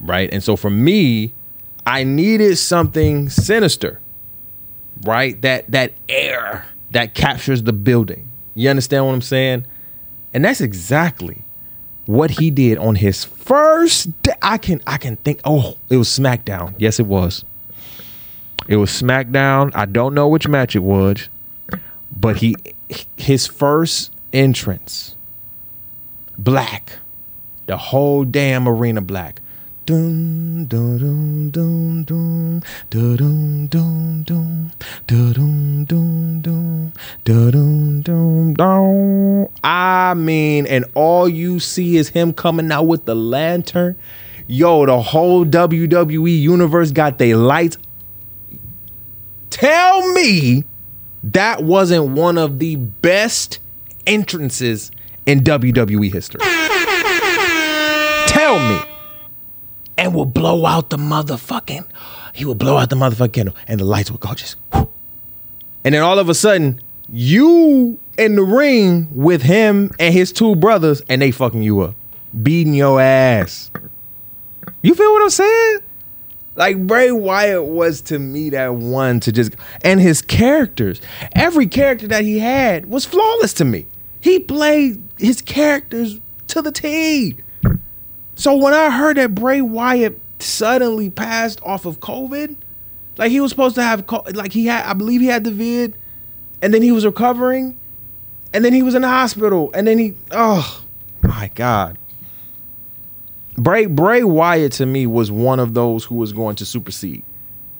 [0.00, 0.28] right?
[0.32, 1.32] And so for me,
[1.86, 4.00] I needed something sinister,
[5.02, 5.40] right?
[5.42, 8.30] That that air that captures the building.
[8.54, 9.66] You understand what I'm saying?
[10.34, 11.44] And that's exactly
[12.06, 14.08] what he did on his first.
[14.42, 15.40] I can I can think.
[15.44, 16.74] Oh, it was SmackDown.
[16.78, 17.44] Yes, it was.
[18.66, 19.70] It was SmackDown.
[19.74, 21.28] I don't know which match it was,
[22.14, 22.56] but he
[23.16, 25.16] his first entrance,
[26.36, 26.98] black,
[27.66, 29.40] the whole damn arena black.
[29.86, 36.92] Dun, dun, dun, dun, dun, dun, dun, dun, dun, dun, dun,
[37.24, 39.48] dun, dun, dun.
[39.64, 43.96] I mean, and all you see is him coming out with the lantern.
[44.46, 47.78] Yo, the whole WWE universe got their lights
[49.50, 50.64] Tell me
[51.24, 53.58] that wasn't one of the best
[54.08, 54.90] entrances
[55.26, 56.40] in WWE history.
[58.26, 58.80] Tell me.
[59.96, 61.84] And will blow out the motherfucking,
[62.32, 64.88] he will blow out the motherfucking candle and the lights will go just, whoo.
[65.84, 70.54] and then all of a sudden, you in the ring with him and his two
[70.54, 71.96] brothers and they fucking you up,
[72.42, 73.70] beating your ass.
[74.82, 75.78] You feel what I'm saying?
[76.54, 81.00] Like Bray Wyatt was to me that one to just and his characters.
[81.34, 83.86] Every character that he had was flawless to me.
[84.20, 87.36] He played his characters to the T.
[88.34, 92.56] So when I heard that Bray Wyatt suddenly passed off of COVID,
[93.18, 95.94] like he was supposed to have like he had I believe he had the vid
[96.62, 97.76] and then he was recovering
[98.52, 100.82] and then he was in the hospital and then he oh
[101.22, 101.98] my god
[103.56, 107.24] Bray Bray Wyatt to me was one of those who was going to supersede.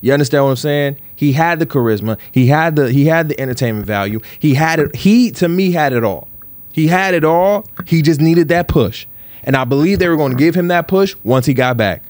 [0.01, 0.97] You understand what I'm saying?
[1.15, 2.17] He had the charisma.
[2.31, 4.19] He had the he had the entertainment value.
[4.39, 4.95] He had it.
[4.95, 6.27] He to me had it all.
[6.71, 7.65] He had it all.
[7.85, 9.05] He just needed that push,
[9.43, 12.03] and I believe they were going to give him that push once he got back.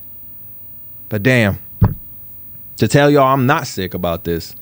[1.08, 1.58] But damn,
[2.78, 4.56] to tell y'all I'm not sick about this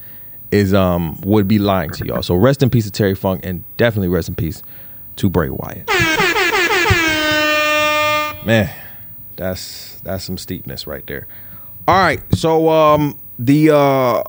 [0.50, 2.24] is um would be lying to y'all.
[2.24, 4.64] So rest in peace to Terry Funk, and definitely rest in peace
[5.18, 5.88] to Bray Wyatt.
[8.46, 8.70] Man
[9.38, 11.28] that's that's some steepness right there.
[11.90, 14.22] All right, so um the uh uh,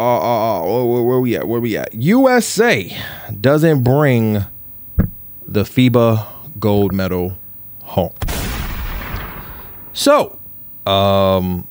[0.00, 1.46] uh, uh where, where we at?
[1.46, 1.94] Where we at?
[1.94, 3.00] USA
[3.40, 4.44] doesn't bring
[5.46, 6.26] the FIBA
[6.58, 7.38] gold medal
[7.84, 8.14] home.
[9.92, 10.40] So,
[10.88, 11.68] um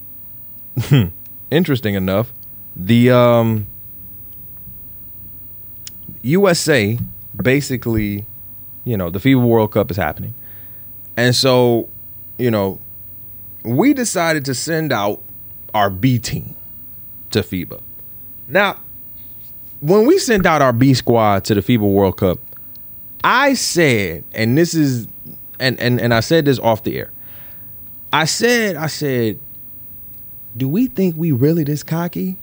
[1.52, 2.32] interesting enough,
[2.74, 3.68] the um
[6.22, 6.98] USA
[7.36, 8.26] basically,
[8.86, 10.36] you know, the FIBA World Cup is happening.
[11.18, 11.90] And so
[12.38, 12.80] you know,
[13.66, 15.22] we decided to send out
[15.74, 16.56] our B team
[17.32, 17.82] to FIBA.
[18.48, 18.78] Now,
[19.80, 22.40] when we sent out our B squad to the FIBA World Cup,
[23.24, 25.08] I said, and this is
[25.60, 27.12] and and and I said this off the air.
[28.12, 29.40] I said, I said,
[30.56, 32.38] do we think we really this cocky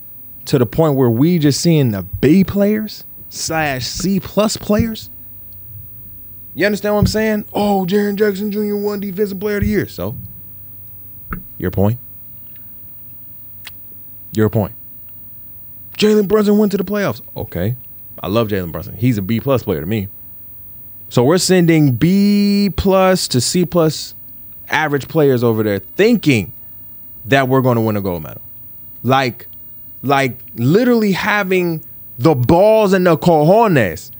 [0.46, 5.10] to the point where we just seeing the B players slash C plus players?
[6.54, 7.44] You understand what I'm saying?
[7.52, 8.74] Oh, Jaren Jackson Jr.
[8.74, 9.86] won Defensive Player of the Year.
[9.86, 10.16] So,
[11.56, 11.98] your point?
[14.32, 14.74] Your point.
[15.96, 17.20] Jalen Brunson went to the playoffs.
[17.36, 17.76] Okay.
[18.20, 18.96] I love Jalen Brunson.
[18.96, 20.08] He's a B plus player to me.
[21.08, 24.14] So we're sending B plus to C plus
[24.68, 26.52] average players over there thinking
[27.24, 28.40] that we're going to win a gold medal.
[29.02, 29.48] Like,
[30.02, 31.82] like literally having
[32.18, 34.10] the balls and the cojones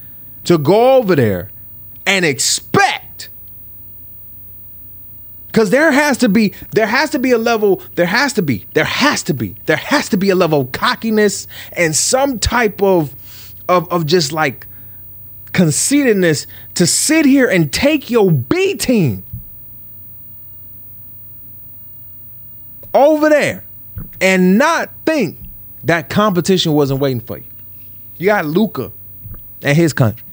[0.44, 1.50] to go over there
[2.06, 2.69] and expect
[5.52, 8.66] Cause there has to be, there has to be a level, there has to be,
[8.74, 12.82] there has to be, there has to be a level of cockiness and some type
[12.82, 13.14] of
[13.68, 14.66] of of just like
[15.52, 19.24] conceitedness to sit here and take your B team
[22.94, 23.64] over there
[24.20, 25.38] and not think
[25.84, 27.44] that competition wasn't waiting for you.
[28.18, 28.92] You got Luka
[29.62, 30.24] and his country.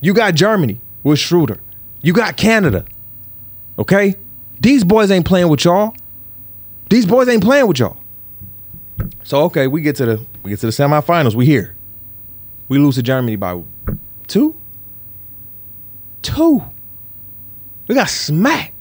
[0.00, 1.60] You got Germany with Schroeder.
[2.02, 2.84] You got Canada.
[3.80, 4.14] Okay?
[4.60, 5.94] These boys ain't playing with y'all.
[6.90, 7.96] These boys ain't playing with y'all.
[9.24, 11.34] So okay, we get to the we get to the semifinals.
[11.34, 11.74] We here.
[12.68, 13.62] We lose to Germany by
[14.26, 14.54] two.
[16.20, 16.62] Two.
[17.88, 18.74] We got smacked.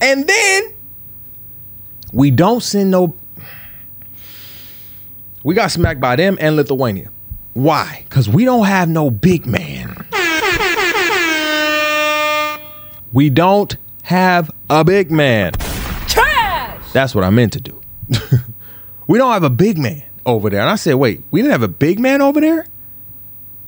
[0.00, 0.74] And then
[2.12, 3.14] we don't send no.
[5.44, 7.10] We got smacked by them and Lithuania.
[7.52, 8.02] Why?
[8.08, 9.94] Because we don't have no big man.
[13.12, 15.52] We don't have a big man.
[16.08, 16.92] Trash!
[16.92, 17.80] That's what I meant to do.
[19.06, 20.60] we don't have a big man over there.
[20.60, 22.66] And I said, wait, we didn't have a big man over there?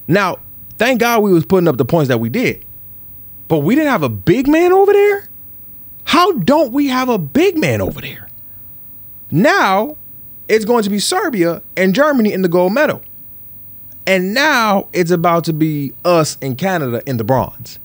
[0.06, 0.38] Now,
[0.76, 2.64] thank God we was putting up the points that we did.
[3.48, 5.28] But we didn't have a big man over there?
[6.04, 8.28] How don't we have a big man over there?
[9.30, 9.96] Now,
[10.48, 13.02] it's going to be Serbia and Germany in the gold medal.
[14.06, 17.78] And now it's about to be us and Canada in the bronze.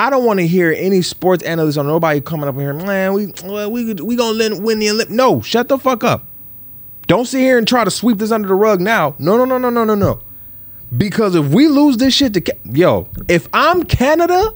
[0.00, 3.34] I don't want to hear any sports analyst or nobody coming up here, man, we
[3.44, 5.14] well, we we gonna win the Olympics.
[5.14, 6.26] No, shut the fuck up.
[7.06, 9.14] Don't sit here and try to sweep this under the rug now.
[9.18, 10.22] No, no, no, no, no, no, no.
[10.96, 14.54] Because if we lose this shit to yo, if I'm Canada,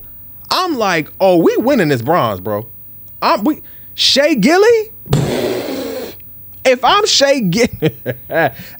[0.48, 2.66] I'm like, oh, we winning this bronze, bro.
[3.20, 3.60] I'm we
[3.94, 4.92] Shai Gilly.
[6.66, 7.94] If I'm Shai Gilly,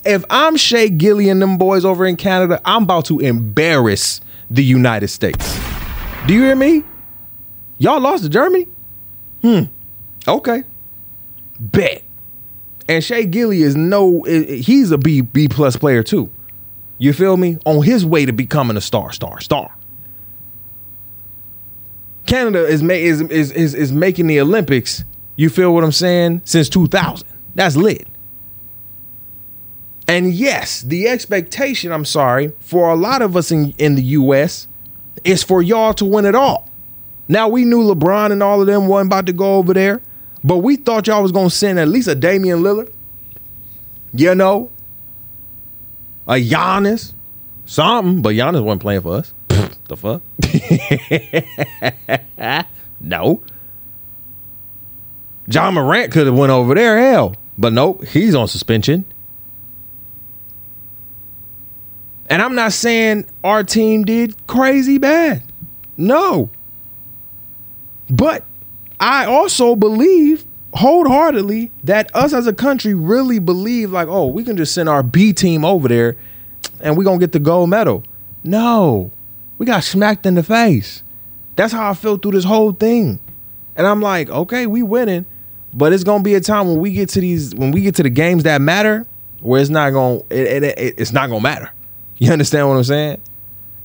[0.07, 4.65] if I'm Shai Gilly and them boys over in Canada, I'm about to embarrass the
[4.65, 5.84] United States.
[6.27, 6.85] Do you hear me?
[7.79, 8.67] Y'all lost to Germany?
[9.43, 9.65] Hmm.
[10.27, 10.65] Okay.
[11.61, 12.03] Bet.
[12.89, 16.31] And Shai Gilly is no, he's a B B plus player too.
[16.99, 17.59] You feel me?
[17.67, 19.75] On his way to becoming a star, star, star.
[22.27, 25.05] Canada is, ma- is, is, is, is making the Olympics,
[25.37, 27.27] you feel what I'm saying, since 2000.
[27.55, 28.07] That's lit.
[30.09, 34.69] And yes, the expectation, I'm sorry, for a lot of us in, in the US
[35.25, 36.69] is for y'all to win it all.
[37.29, 40.03] Now we knew LeBron and all of them wasn't about to go over there,
[40.43, 42.93] but we thought y'all was gonna send at least a Damian Lillard.
[44.13, 44.71] You know,
[46.29, 47.13] a Giannis,
[47.65, 49.33] something, but Giannis wasn't playing for us.
[49.89, 50.23] the fuck?
[53.01, 53.43] no.
[55.47, 59.05] Ja Morant could have went over there, hell, but nope, he's on suspension.
[62.35, 65.45] And I'm not saying our team did crazy bad.
[65.97, 66.51] No.
[68.11, 68.43] But
[68.99, 70.45] I also believe
[70.75, 75.05] wholeheartedly that us as a country really believe like, oh, we can just send our
[75.05, 76.17] B team over there
[76.81, 78.03] and we're going to get the gold medal.
[78.43, 79.13] No.
[79.59, 81.05] We got smacked in the face.
[81.55, 83.21] That's how I feel through this whole thing.
[83.77, 85.25] And I'm like, okay, we winning,
[85.73, 87.95] but it's going to be a time when we get to these when we get
[87.95, 89.07] to the games that matter
[89.39, 91.71] where it's not going it, it, it, it's not going to matter.
[92.19, 93.21] You understand what I'm saying?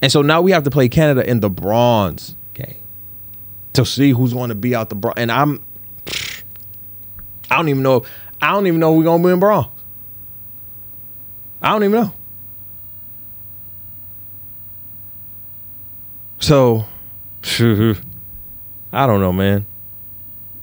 [0.02, 2.76] And so now we have to play Canada in the bronze game
[3.74, 5.16] to see who's going to be out the bronze.
[5.18, 5.64] And I'm,
[7.50, 8.06] I don't even know.
[8.42, 9.68] I don't even know we're going to be in bronze.
[11.62, 12.14] I don't even know.
[16.40, 16.86] So,
[18.92, 19.66] I don't know, man.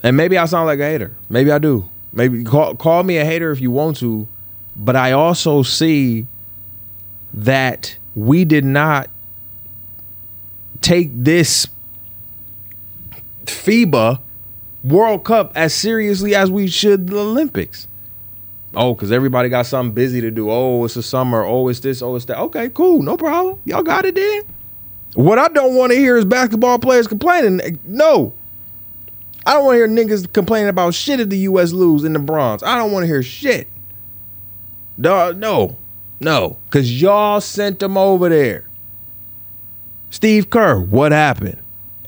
[0.02, 1.14] And maybe I sound like a hater.
[1.28, 1.88] Maybe I do.
[2.12, 4.26] Maybe call call me a hater if you want to,
[4.74, 6.26] but I also see
[7.36, 9.08] that we did not
[10.80, 11.66] take this
[13.44, 14.20] FIBA
[14.82, 17.86] World Cup as seriously as we should the Olympics.
[18.74, 20.50] Oh, because everybody got something busy to do.
[20.50, 21.44] Oh, it's the summer.
[21.44, 22.02] Oh, it's this.
[22.02, 22.38] Oh, it's that.
[22.38, 23.02] Okay, cool.
[23.02, 23.60] No problem.
[23.64, 24.42] Y'all got it then.
[25.14, 27.78] What I don't want to hear is basketball players complaining.
[27.84, 28.34] No.
[29.46, 31.72] I don't want to hear niggas complaining about shit if the U.S.
[31.72, 32.62] lose in the bronze.
[32.62, 33.68] I don't want to hear shit.
[34.98, 35.76] No.
[36.18, 38.68] No, because y'all sent them over there.
[40.10, 41.58] Steve Kerr, what happened?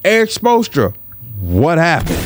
[0.05, 0.95] Erik Spoelstra,
[1.41, 2.25] what happened?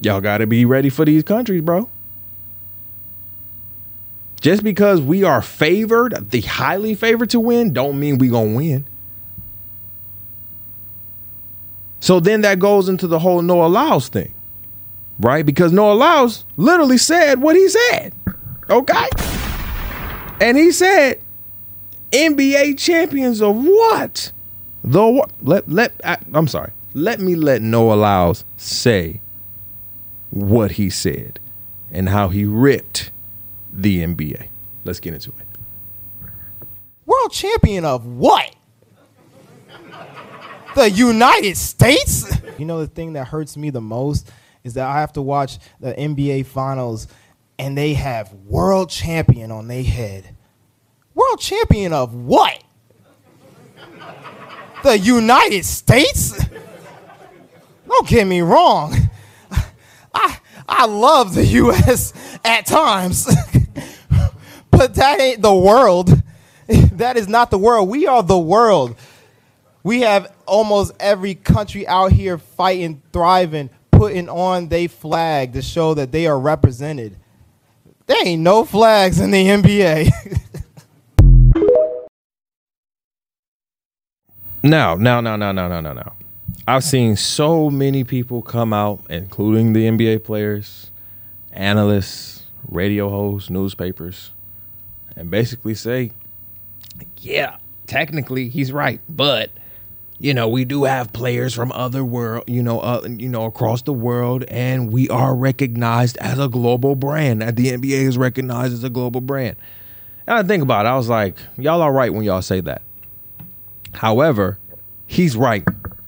[0.00, 1.88] Y'all got to be ready for these countries, bro.
[4.40, 8.56] Just because we are favored, the highly favored to win, don't mean we going to
[8.56, 8.84] win.
[12.02, 14.34] So then that goes into the whole Noah Lyles thing,
[15.20, 15.46] right?
[15.46, 18.12] Because Noah Lyles literally said what he said.
[18.68, 19.08] Okay.
[20.40, 21.20] And he said,
[22.10, 24.32] NBA champions of what?
[24.82, 25.30] The what?
[25.42, 26.72] Let let I, I'm sorry.
[26.92, 29.20] Let me let Noah Lyles say
[30.30, 31.38] what he said
[31.92, 33.12] and how he ripped
[33.72, 34.48] the NBA.
[34.84, 36.26] Let's get into it.
[37.06, 38.56] World champion of what?
[40.74, 42.30] The United States?
[42.58, 44.30] You know, the thing that hurts me the most
[44.64, 47.08] is that I have to watch the NBA finals
[47.58, 50.36] and they have world champion on their head.
[51.14, 52.62] World champion of what?
[54.82, 56.44] The United States?
[57.86, 58.94] Don't get me wrong.
[60.14, 62.12] I I love the US
[62.44, 63.26] at times.
[64.70, 66.10] but that ain't the world.
[66.92, 67.88] That is not the world.
[67.88, 68.96] We are the world.
[69.84, 75.94] We have almost every country out here fighting, thriving, putting on their flag to show
[75.94, 77.16] that they are represented.
[78.06, 80.10] There ain't no flags in the NBA.
[84.64, 86.12] Now, now, now, now, now, now, now, now.
[86.68, 90.92] I've seen so many people come out, including the NBA players,
[91.50, 94.30] analysts, radio hosts, newspapers,
[95.16, 96.12] and basically say,
[97.18, 97.56] yeah,
[97.88, 99.50] technically he's right, but
[100.22, 103.82] you know, we do have players from other world, you know, uh, you know, across
[103.82, 107.42] the world, and we are recognized as a global brand.
[107.42, 109.56] The NBA is recognized as a global brand.
[110.28, 112.82] And I think about it, I was like, y'all are right when y'all say that.
[113.94, 114.58] However,
[115.08, 115.66] he's right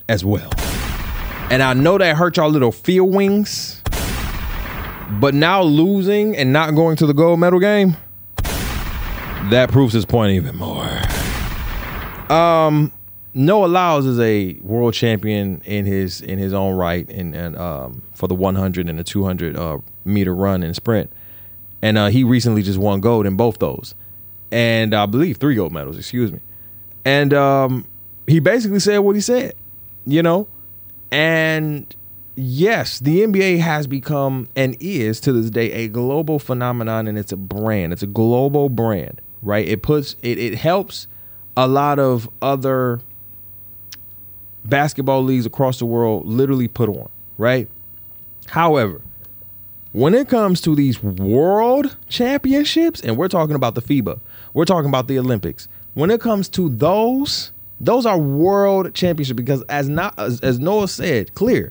[0.08, 0.50] as well.
[1.50, 3.82] And I know that hurt y'all little feel wings,
[5.18, 7.96] but now losing and not going to the gold medal game,
[9.50, 10.88] that proves his point even more.
[12.30, 12.92] Um,
[13.34, 18.02] Noah Lyles is a world champion in his in his own right, and and um,
[18.14, 21.10] for the 100 and the 200 uh, meter run and sprint,
[21.82, 23.96] and uh, he recently just won gold in both those,
[24.52, 25.98] and I believe three gold medals.
[25.98, 26.38] Excuse me,
[27.04, 27.86] and um,
[28.28, 29.54] he basically said what he said,
[30.06, 30.46] you know,
[31.10, 31.92] and
[32.36, 37.32] yes, the NBA has become and is to this day a global phenomenon, and it's
[37.32, 37.92] a brand.
[37.92, 39.66] It's a global brand, right?
[39.66, 41.08] It puts it it helps
[41.56, 43.00] a lot of other
[44.64, 47.68] basketball leagues across the world literally put on, right?
[48.46, 49.00] However,
[49.92, 54.18] when it comes to these world championships, and we're talking about the FIBA,
[54.52, 55.68] we're talking about the Olympics.
[55.94, 60.88] When it comes to those, those are world championships because as not as, as Noah
[60.88, 61.70] said, clear,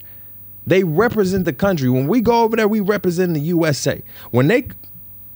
[0.65, 1.89] they represent the country.
[1.89, 4.01] When we go over there, we represent the USA.
[4.31, 4.67] When they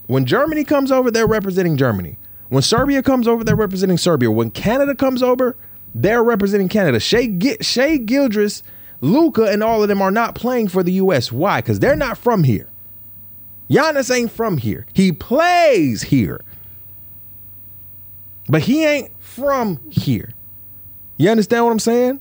[0.06, 2.18] when Germany comes over, they're representing Germany.
[2.48, 4.32] When Serbia comes over, they're representing Serbia.
[4.32, 5.58] When Canada comes over,
[6.02, 7.00] they're representing Canada.
[7.00, 8.62] Shai, Shai Gildress,
[9.02, 11.32] Luka, and all of them are not playing for the U.S.
[11.32, 11.62] Why?
[11.62, 12.70] Because they're not from here.
[13.70, 14.86] Giannis ain't from here.
[14.94, 16.42] He plays here.
[18.48, 20.32] But he ain't from here.
[21.18, 22.20] You understand what I'm saying?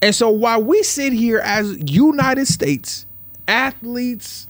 [0.00, 3.04] And so while we sit here as United States
[3.46, 4.46] athletes,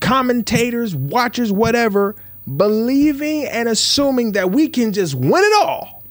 [0.00, 2.14] commentators, watchers, whatever,
[2.56, 6.02] believing and assuming that we can just win it all,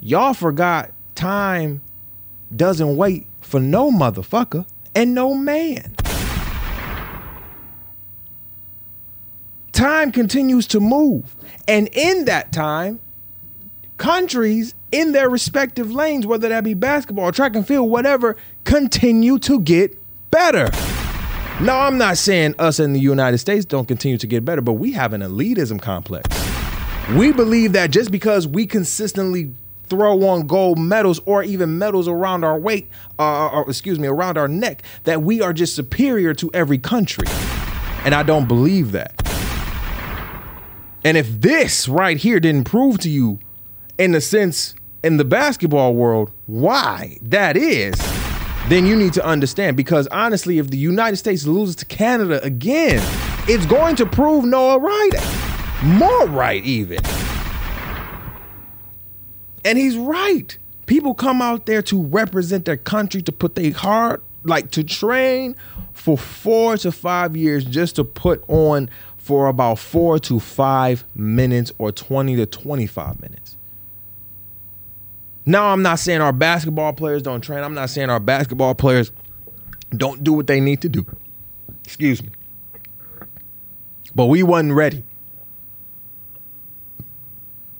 [0.00, 1.82] y'all forgot time
[2.54, 5.94] doesn't wait for no motherfucker and no man.
[9.72, 11.36] Time continues to move.
[11.66, 13.00] And in that time,
[13.96, 19.60] countries in their respective lanes, whether that be basketball, track and field, whatever, continue to
[19.60, 19.96] get
[20.30, 20.70] better.
[21.62, 24.74] Now, I'm not saying us in the United States don't continue to get better, but
[24.74, 26.26] we have an elitism complex.
[27.14, 29.52] We believe that just because we consistently
[29.90, 34.38] throw on gold medals or even medals around our weight, uh, or excuse me, around
[34.38, 37.26] our neck, that we are just superior to every country.
[38.06, 39.20] And I don't believe that.
[41.04, 43.38] And if this right here didn't prove to you,
[43.98, 47.94] in the sense in the basketball world, why that is,
[48.68, 49.76] then you need to understand.
[49.76, 53.02] Because honestly, if the United States loses to Canada again,
[53.48, 55.10] it's going to prove Noah right.
[55.82, 56.98] More right, even.
[59.64, 60.56] And he's right.
[60.86, 65.54] People come out there to represent their country, to put their heart, like to train
[65.92, 71.70] for four to five years just to put on for about four to five minutes
[71.78, 73.56] or 20 to 25 minutes.
[75.46, 77.64] Now, I'm not saying our basketball players don't train.
[77.64, 79.10] I'm not saying our basketball players
[79.90, 81.06] don't do what they need to do.
[81.84, 82.30] Excuse me.
[84.14, 85.02] But we wasn't ready.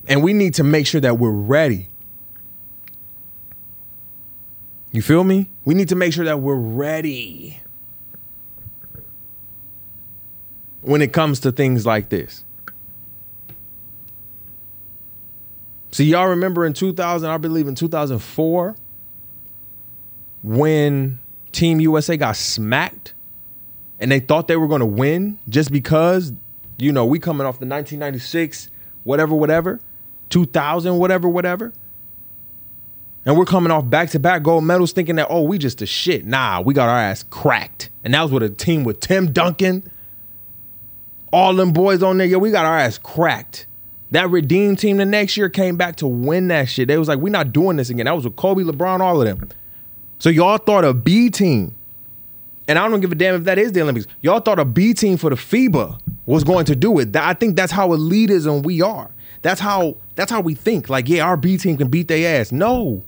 [0.07, 1.87] And we need to make sure that we're ready.
[4.91, 5.49] You feel me?
[5.63, 7.61] We need to make sure that we're ready.
[10.81, 12.43] when it comes to things like this.
[15.91, 18.75] See, y'all remember in 2000, I believe in 2004,
[20.43, 21.19] when
[21.51, 23.13] Team USA got smacked
[23.99, 26.33] and they thought they were going to win just because,
[26.77, 28.69] you know, we coming off the 1996,
[29.03, 29.79] whatever, whatever,
[30.29, 31.73] 2000, whatever, whatever.
[33.25, 35.85] And we're coming off back to back gold medals thinking that, oh, we just the
[35.85, 36.25] shit.
[36.25, 37.89] Nah, we got our ass cracked.
[38.03, 39.89] And that was with a team with Tim Duncan,
[41.31, 42.25] all them boys on there.
[42.25, 43.67] Yo, we got our ass cracked.
[44.11, 46.87] That redeemed team the next year came back to win that shit.
[46.87, 48.05] They was like, we're not doing this again.
[48.05, 49.49] That was with Kobe, LeBron, all of them.
[50.19, 51.75] So y'all thought a B team,
[52.67, 54.07] and I don't give a damn if that is the Olympics.
[54.21, 57.15] Y'all thought a B team for the FIBA was going to do it.
[57.15, 59.09] I think that's how elitism we are.
[59.41, 60.89] That's how that's how we think.
[60.89, 62.51] Like, yeah, our B team can beat their ass.
[62.51, 63.03] No,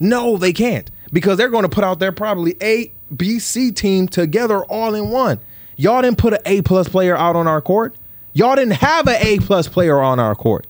[0.00, 4.08] no, they can't because they're going to put out their probably A, B, C team
[4.08, 5.40] together all in one.
[5.76, 7.96] Y'all didn't put an A plus player out on our court.
[8.34, 10.66] Y'all didn't have an A plus player on our court.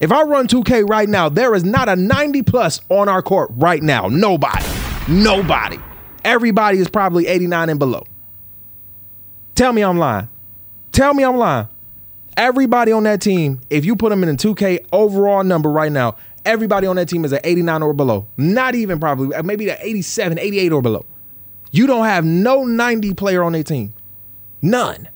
[0.00, 3.50] If I run 2K right now, there is not a 90 plus on our court
[3.54, 4.08] right now.
[4.08, 4.66] Nobody.
[5.08, 5.78] Nobody.
[6.24, 8.04] Everybody is probably 89 and below.
[9.54, 10.28] Tell me I'm lying.
[10.92, 11.68] Tell me I'm lying.
[12.36, 16.16] Everybody on that team, if you put them in a 2K overall number right now,
[16.44, 18.26] everybody on that team is at 89 or below.
[18.36, 21.04] Not even probably, uh, maybe at 87, 88 or below.
[21.70, 23.94] You don't have no 90 player on their team.
[24.62, 25.08] None.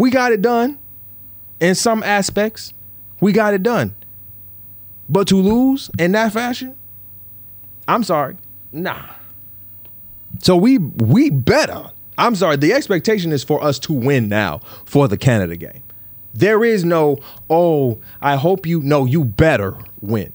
[0.00, 0.78] We got it done
[1.60, 2.72] in some aspects.
[3.20, 3.94] We got it done.
[5.10, 6.74] But to lose in that fashion,
[7.86, 8.38] I'm sorry.
[8.72, 9.10] Nah.
[10.38, 11.90] So we we better.
[12.16, 12.56] I'm sorry.
[12.56, 15.82] The expectation is for us to win now for the Canada game.
[16.32, 17.18] There is no,
[17.50, 20.32] oh, I hope you know you better win.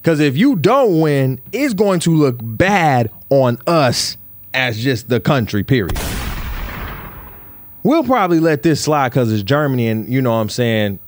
[0.00, 4.16] Because if you don't win, it's going to look bad on us
[4.54, 5.98] as just the country, period.
[7.82, 10.98] We'll probably let this slide because it's Germany, and you know what I'm saying.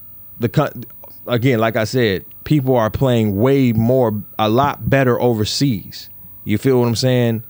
[0.40, 0.86] The
[1.26, 6.10] again, like I said, people are playing way more, a lot better overseas.
[6.44, 7.42] You feel what I'm saying?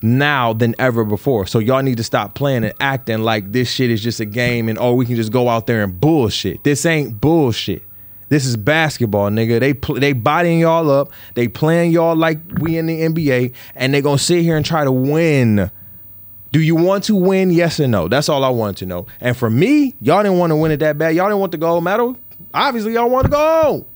[0.00, 1.46] Now than ever before.
[1.46, 4.68] So y'all need to stop playing and acting like this shit is just a game
[4.68, 6.62] and oh, we can just go out there and bullshit.
[6.62, 7.82] This ain't bullshit.
[8.28, 9.58] This is basketball, nigga.
[9.58, 11.10] They pl- they bodying y'all up.
[11.34, 14.84] They playing y'all like we in the NBA, and they gonna sit here and try
[14.84, 15.70] to win.
[16.50, 17.50] Do you want to win?
[17.50, 18.08] Yes or no?
[18.08, 19.06] That's all I wanted to know.
[19.20, 21.14] And for me, y'all didn't want to win it that bad.
[21.14, 22.16] Y'all didn't want the gold medal.
[22.54, 23.86] Obviously, y'all want to go.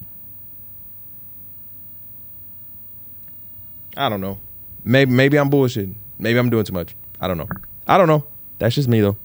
[3.97, 4.39] I don't know.
[4.85, 5.95] Maybe maybe I'm bullshitting.
[6.19, 6.95] Maybe I'm doing too much.
[7.21, 7.49] I don't know.
[7.87, 8.25] I don't know.
[8.59, 9.17] That's just me though.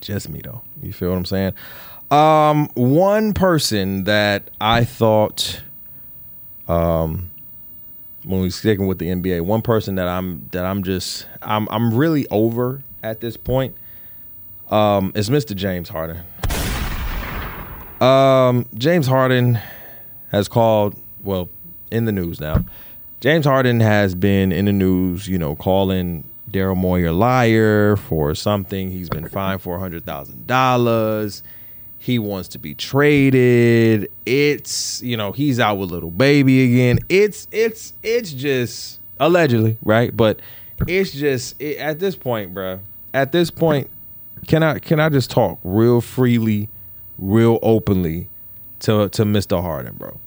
[0.00, 0.62] Just me though.
[0.82, 1.54] You feel what I'm saying?
[2.10, 5.62] Um, one person that I thought,
[6.68, 7.30] um,
[8.24, 11.94] when we're sticking with the NBA, one person that I'm that I'm just I'm I'm
[11.94, 13.74] really over at this point,
[14.70, 15.54] um, is Mr.
[15.54, 16.22] James Harden.
[18.00, 19.58] Um, James Harden
[20.30, 21.48] has called well
[21.90, 22.64] in the news now
[23.24, 28.34] James Harden has been in the news, you know, calling Daryl Morey a liar for
[28.34, 28.90] something.
[28.90, 31.42] He's been fined four hundred thousand dollars.
[32.04, 34.10] He wants to be traded.
[34.26, 36.98] It's you know he's out with Lil Baby again.
[37.08, 40.42] It's it's it's just allegedly right, but
[40.86, 42.80] it's just it, at this point, bro.
[43.14, 43.88] At this point,
[44.46, 46.68] can I can I just talk real freely,
[47.16, 48.28] real openly
[48.80, 49.62] to to Mr.
[49.62, 50.20] Harden, bro?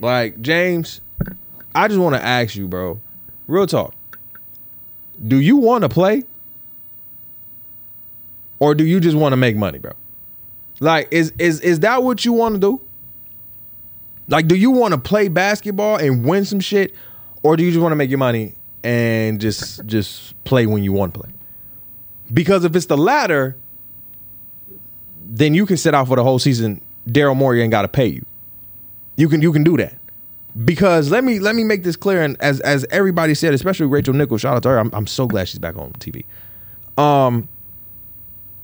[0.00, 1.02] Like James,
[1.74, 2.98] I just want to ask you, bro.
[3.46, 3.94] Real talk.
[5.22, 6.24] Do you want to play?
[8.58, 9.92] Or do you just want to make money, bro?
[10.80, 12.80] Like, is is is that what you want to do?
[14.28, 16.94] Like, do you want to play basketball and win some shit?
[17.42, 18.54] Or do you just want to make your money
[18.84, 21.30] and just just play when you want to play?
[22.32, 23.56] Because if it's the latter,
[25.24, 26.82] then you can sit out for the whole season.
[27.08, 28.24] Daryl Morey ain't got to pay you.
[29.16, 29.94] You can you can do that
[30.64, 34.14] because let me let me make this clear and as as everybody said especially rachel
[34.14, 36.24] nichols shout out to her i'm, I'm so glad she's back on tv
[36.96, 37.48] um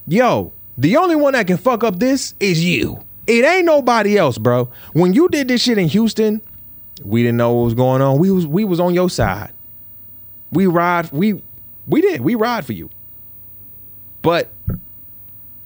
[0.08, 4.38] yo the only one that can fuck up this is you it ain't nobody else
[4.38, 6.40] bro when you did this shit in houston
[7.02, 9.52] we didn't know what was going on we was we was on your side
[10.50, 11.42] we ride we
[11.86, 12.88] we did we ride for you
[14.22, 14.50] but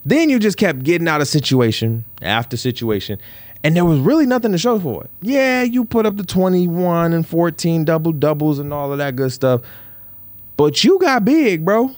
[0.05, 3.19] then you just kept getting out of situation after situation
[3.65, 5.11] and there was really nothing to show for it.
[5.21, 9.33] Yeah, you put up the 21 and 14 double doubles and all of that good
[9.33, 9.63] stuff.
[10.57, 11.95] But you got big, bro.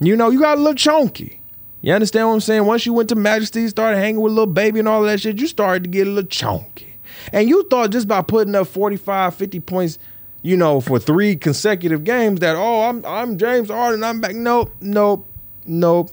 [0.00, 1.39] You know, you got a little chunky.
[1.82, 2.66] You understand what I'm saying?
[2.66, 5.40] Once you went to Magic City, started hanging with Lil Baby and all that shit,
[5.40, 6.96] you started to get a little chunky.
[7.32, 9.98] And you thought just by putting up 45, 50 points
[10.42, 14.34] you know, for three consecutive games that oh, I'm I'm James Harden, I'm back.
[14.34, 15.26] Nope, nope,
[15.66, 16.10] nope,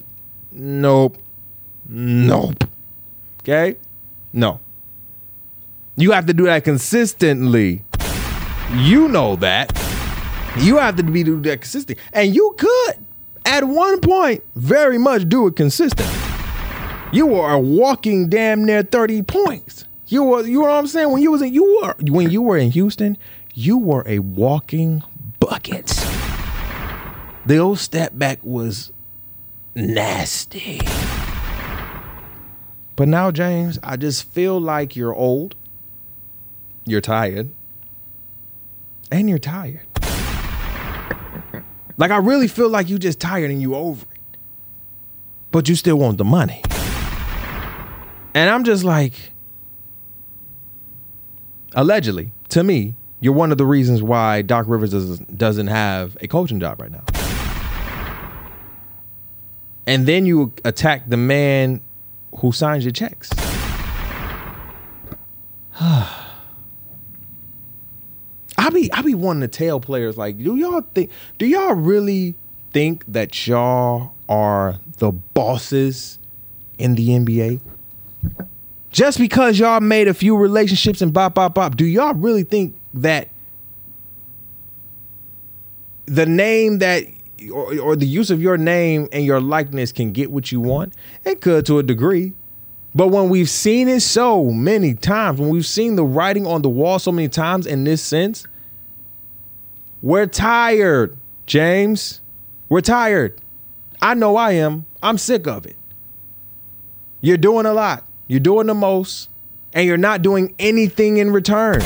[0.52, 1.16] nope,
[1.88, 2.64] nope.
[3.42, 3.76] Okay,
[4.32, 4.60] no.
[5.96, 7.84] You have to do that consistently.
[8.74, 9.72] You know that.
[10.58, 13.06] You have to be do that consistent, and you could
[13.48, 16.08] at one point very much do it consistent.
[17.12, 19.86] You are walking damn near thirty points.
[20.06, 21.10] You were, you know what I'm saying?
[21.10, 23.16] When you was in, you were when you were in Houston,
[23.54, 25.02] you were a walking
[25.40, 25.86] bucket.
[27.46, 28.92] The old step back was
[29.74, 30.80] nasty.
[32.96, 35.54] But now, James, I just feel like you're old,
[36.84, 37.50] you're tired,
[39.10, 39.87] and you're tired.
[41.98, 44.36] Like I really feel like you just tired and you over it.
[45.50, 46.62] But you still want the money.
[48.34, 49.32] And I'm just like,
[51.74, 56.28] allegedly, to me, you're one of the reasons why Doc Rivers doesn't, doesn't have a
[56.28, 57.02] coaching job right now.
[59.86, 61.80] And then you attack the man
[62.36, 63.30] who signs your checks.
[68.78, 72.36] Be I be wanting to tell players like, do y'all think do y'all really
[72.72, 76.18] think that y'all are the bosses
[76.78, 77.60] in the NBA?
[78.92, 82.76] Just because y'all made a few relationships and bop bop bop, do y'all really think
[82.94, 83.28] that
[86.06, 87.04] the name that
[87.52, 90.94] or, or the use of your name and your likeness can get what you want?
[91.24, 92.32] It could to a degree.
[92.94, 96.70] But when we've seen it so many times, when we've seen the writing on the
[96.70, 98.46] wall so many times in this sense,
[100.02, 102.20] we're tired, James.
[102.68, 103.40] We're tired.
[104.00, 104.86] I know I am.
[105.02, 105.76] I'm sick of it.
[107.20, 108.04] You're doing a lot.
[108.26, 109.28] You're doing the most,
[109.72, 111.80] and you're not doing anything in return.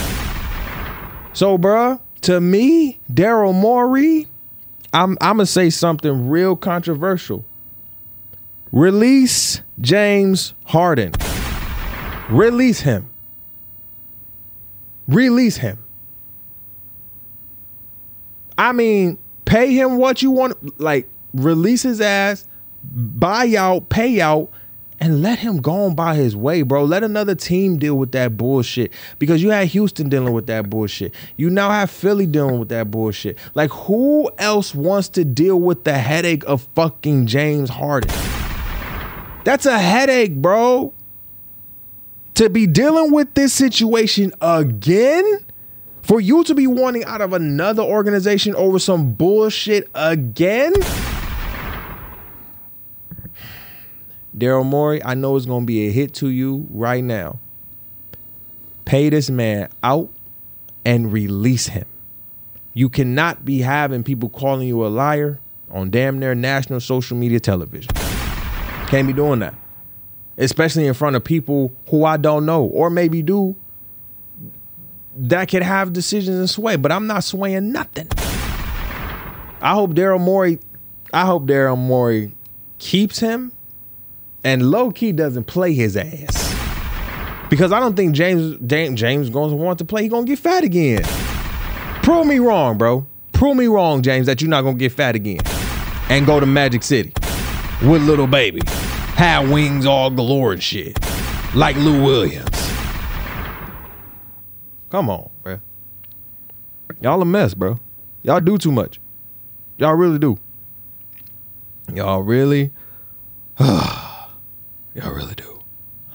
[1.33, 4.29] So, bruh, to me, Daryl Morey,
[4.93, 7.45] I'm I'm gonna say something real controversial.
[8.73, 11.13] Release James Harden.
[12.29, 13.11] Release him.
[15.09, 15.82] Release him.
[18.59, 20.81] I mean, pay him what you want.
[20.81, 22.47] Like, release his ass,
[22.83, 24.51] buy out, pay out,
[25.03, 26.85] and let him go on by his way, bro.
[26.85, 31.13] Let another team deal with that bullshit because you had Houston dealing with that bullshit.
[31.37, 33.37] You now have Philly dealing with that bullshit.
[33.55, 38.11] Like, who else wants to deal with the headache of fucking James Harden?
[39.45, 40.95] That's a headache, bro.
[42.35, 45.45] To be dealing with this situation again,
[46.03, 50.73] for you to be wanting out of another organization over some bullshit again.
[54.37, 57.39] Daryl Morey, I know it's going to be a hit to you right now.
[58.85, 60.11] Pay this man out
[60.85, 61.87] and release him.
[62.75, 65.39] You cannot be having people calling you a liar
[65.71, 67.91] on damn near national social media television.
[68.89, 69.55] Can't be doing that.
[70.39, 73.55] Especially in front of people who I don't know or maybe do
[75.17, 78.09] that could have decisions and sway, but I'm not swaying nothing.
[79.61, 80.59] I hope Daryl Morey,
[81.13, 82.33] I hope Daryl Morey
[82.79, 83.53] keeps him
[84.45, 86.51] and low key doesn't play his ass.
[87.49, 90.03] Because I don't think James James, going to want to play.
[90.03, 91.03] He gonna get fat again.
[92.03, 93.07] Prove me wrong, bro.
[93.33, 95.41] Prove me wrong, James, that you're not gonna get fat again
[96.09, 97.13] and go to Magic City
[97.83, 98.63] with Lil Baby,
[99.17, 100.99] have wings all galore and shit,
[101.55, 102.52] like Lou Williams.
[104.93, 105.59] Come on, bro.
[107.01, 107.81] Y'all a mess, bro.
[108.23, 109.01] Y'all do too much.
[109.79, 110.39] Y'all really do.
[111.95, 112.73] Y'all really.
[113.59, 114.29] Y'all
[114.95, 115.63] really do.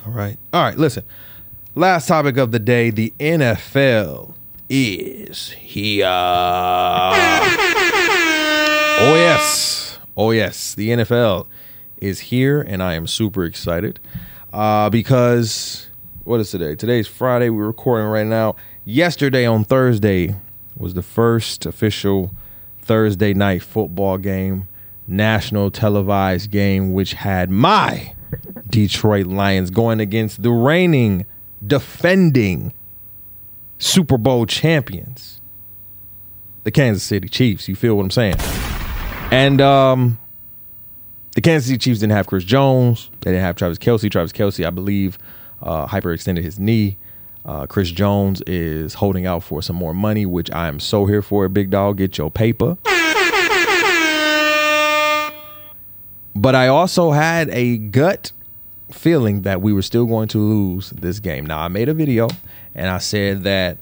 [0.06, 0.38] All right.
[0.54, 1.04] All right, listen.
[1.74, 4.36] Last topic of the day the NFL
[4.70, 6.06] is here.
[6.06, 7.14] Oh,
[9.16, 9.98] yes.
[10.16, 10.76] Oh, yes.
[10.76, 11.48] The NFL
[12.00, 14.00] is here, and I am super excited
[14.54, 15.88] uh, because
[16.28, 16.76] what is today?
[16.76, 17.50] Today's Friday.
[17.50, 18.58] We're recording right now.
[18.84, 20.36] Yesterday on Thursday
[20.76, 22.32] was the first official
[22.82, 24.68] Thursday night football game,
[25.08, 28.14] national televised game, which had my
[28.70, 31.26] Detroit Lions going against the reigning,
[31.66, 32.74] defending
[33.78, 35.40] Super Bowl champions,
[36.66, 37.70] the Kansas City Chiefs.
[37.70, 38.36] You feel what I'm saying?
[39.32, 40.20] And um,
[41.36, 43.10] the Kansas City Chiefs didn't have Chris Jones.
[43.22, 44.12] They didn't have Travis Kelce.
[44.12, 45.18] Travis Kelce, I believe,
[45.62, 46.98] uh, hyperextended his knee.
[47.46, 51.22] Uh, Chris Jones is holding out for some more money, which I am so here
[51.22, 51.48] for.
[51.48, 52.78] Big dog, get your paper.
[56.36, 58.32] But I also had a gut
[58.92, 61.46] feeling that we were still going to lose this game.
[61.46, 62.28] Now, I made a video
[62.76, 63.78] and I said that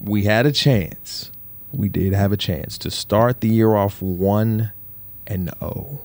[0.00, 1.32] we had a chance.
[1.72, 4.72] We did have a chance to start the year off one
[5.26, 6.00] and zero.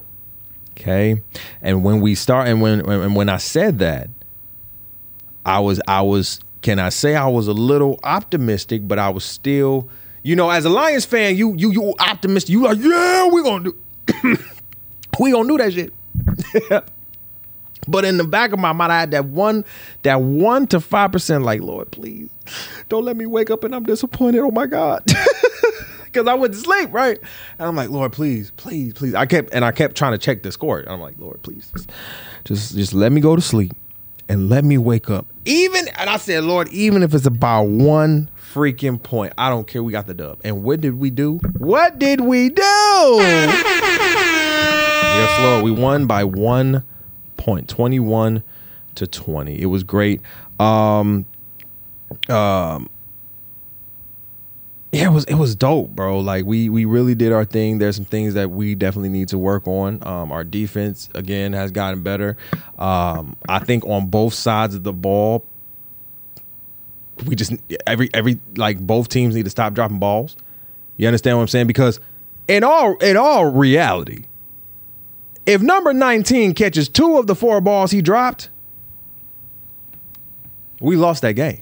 [0.71, 1.21] Okay,
[1.61, 4.09] and when we start, and when and when I said that,
[5.49, 9.23] I was I was can I say I was a little optimistic, but I was
[9.25, 9.89] still,
[10.21, 12.51] you know, as a Lions fan, you you you optimistic.
[12.51, 13.77] You like, yeah, we gonna do,
[15.19, 15.91] we gonna do that shit.
[17.87, 19.65] but in the back of my mind, I had that one,
[20.03, 22.29] that one to five percent, like, Lord, please,
[22.87, 24.41] don't let me wake up and I'm disappointed.
[24.41, 25.03] Oh my God.
[26.11, 27.19] Cause I went to sleep, right?
[27.59, 29.13] And I'm like, Lord, please, please, please.
[29.13, 30.83] I kept and I kept trying to check the score.
[30.87, 31.71] I'm like, Lord, please,
[32.45, 33.73] just just let me go to sleep
[34.29, 35.25] and let me wake up.
[35.43, 39.83] Even and I said, Lord, even if it's about one freaking point, I don't care.
[39.83, 40.39] We got the dub.
[40.45, 41.39] And what did we do?
[41.57, 42.61] What did we do?
[45.11, 45.63] yes, Lord.
[45.65, 46.83] We won by one
[47.37, 48.43] point, twenty-one
[48.95, 49.59] to twenty.
[49.59, 50.21] It was great.
[50.59, 51.25] Um,
[52.29, 52.89] um,
[54.91, 56.19] yeah, it was it was dope, bro.
[56.19, 57.77] Like we we really did our thing.
[57.77, 60.05] There's some things that we definitely need to work on.
[60.05, 62.37] Um, our defense again has gotten better.
[62.79, 65.45] Um, I think on both sides of the ball,
[67.25, 67.53] we just
[67.85, 70.35] every every like both teams need to stop dropping balls.
[70.97, 71.67] You understand what I'm saying?
[71.67, 71.99] Because
[72.47, 74.25] in all in all reality,
[75.45, 78.49] if number 19 catches two of the four balls he dropped,
[80.81, 81.61] we lost that game.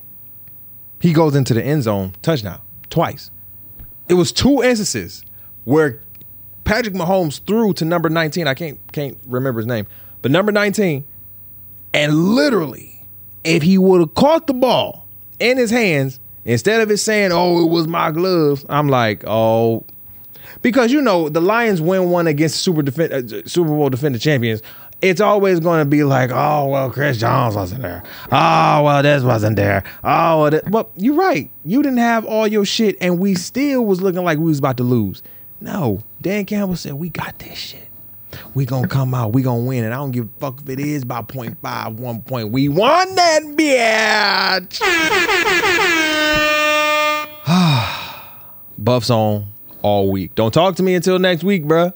[1.02, 3.32] He goes into the end zone, touchdown twice.
[4.10, 5.24] It was two instances
[5.66, 6.02] where
[6.64, 8.48] Patrick Mahomes threw to number 19.
[8.48, 9.88] I can't can't remember his name,
[10.22, 11.06] but number 19,
[11.94, 13.06] and literally,
[13.44, 15.08] if he would have caught the ball
[15.40, 19.86] in his hands instead of it saying, "Oh, it was my gloves," I'm like, "Oh."
[20.62, 24.62] Because you know the Lions win one against Super defend, uh, Super Bowl defending champions
[25.02, 28.04] it's always going to be like, oh well, Chris Jones wasn't there.
[28.32, 29.84] Oh well, this wasn't there.
[30.04, 31.50] Oh, well, but you're right.
[31.66, 34.78] You didn't have all your shit, and we still was looking like we was about
[34.78, 35.22] to lose.
[35.60, 37.88] No, Dan Campbell said we got this shit.
[38.54, 39.34] We gonna come out.
[39.34, 42.00] We gonna win, and I don't give a fuck if it is by point five,
[42.00, 42.52] one point.
[42.52, 44.82] We won that bitch.
[48.78, 49.48] Buffs on
[49.82, 50.36] all week.
[50.36, 51.94] Don't talk to me until next week, bruh.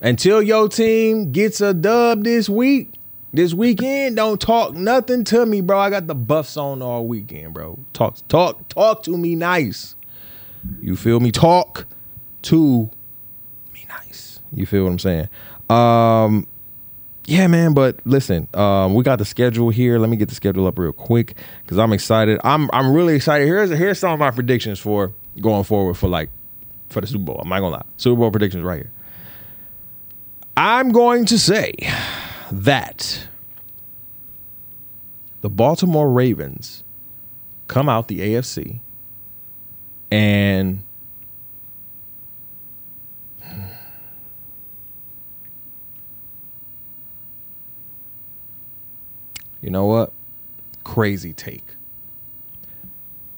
[0.00, 2.92] Until your team gets a dub this week,
[3.32, 5.78] this weekend, don't talk nothing to me, bro.
[5.78, 7.78] I got the buffs on all weekend, bro.
[7.92, 9.96] Talk, talk, talk to me nice.
[10.80, 11.32] You feel me?
[11.32, 11.86] Talk
[12.42, 12.90] to
[13.74, 14.40] me nice.
[14.52, 15.28] You feel what I'm saying?
[15.68, 16.46] Um,
[17.26, 17.74] yeah, man.
[17.74, 19.98] But listen, um, we got the schedule here.
[19.98, 22.40] Let me get the schedule up real quick because I'm excited.
[22.44, 23.46] I'm I'm really excited.
[23.46, 26.30] Here's here's some of my predictions for going forward for like
[26.88, 27.40] for the Super Bowl.
[27.42, 27.84] I'm not gonna lie.
[27.98, 28.92] Super Bowl predictions right here.
[30.60, 31.72] I'm going to say
[32.50, 33.28] that
[35.40, 36.82] the Baltimore Ravens
[37.68, 38.80] come out the AFC
[40.10, 40.82] and
[49.62, 50.12] you know what?
[50.82, 51.62] Crazy take.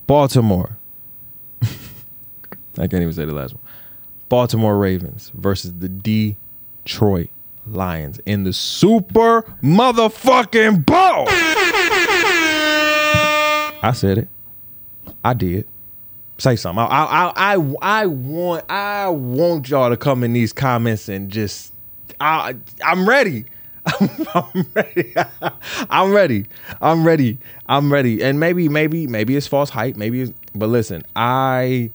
[0.07, 0.79] Baltimore.
[1.63, 1.67] I
[2.87, 3.63] can't even say the last one.
[4.31, 6.39] Baltimore Ravens versus the D
[6.85, 7.29] Detroit
[7.67, 11.27] Lions in the Super Motherfucking Bowl.
[13.83, 14.29] I said it.
[15.25, 15.67] I did.
[16.39, 16.85] Say something.
[16.85, 21.73] I, I, I, I want, I want y'all to come in these comments and just,
[22.21, 23.45] I, I'm ready.
[24.35, 25.15] I'm ready.
[25.91, 26.47] I'm ready.
[26.81, 27.39] I'm ready.
[27.67, 28.23] I'm ready.
[28.23, 29.97] And maybe, maybe, maybe it's false hype.
[29.97, 31.91] Maybe, it's, but listen, I,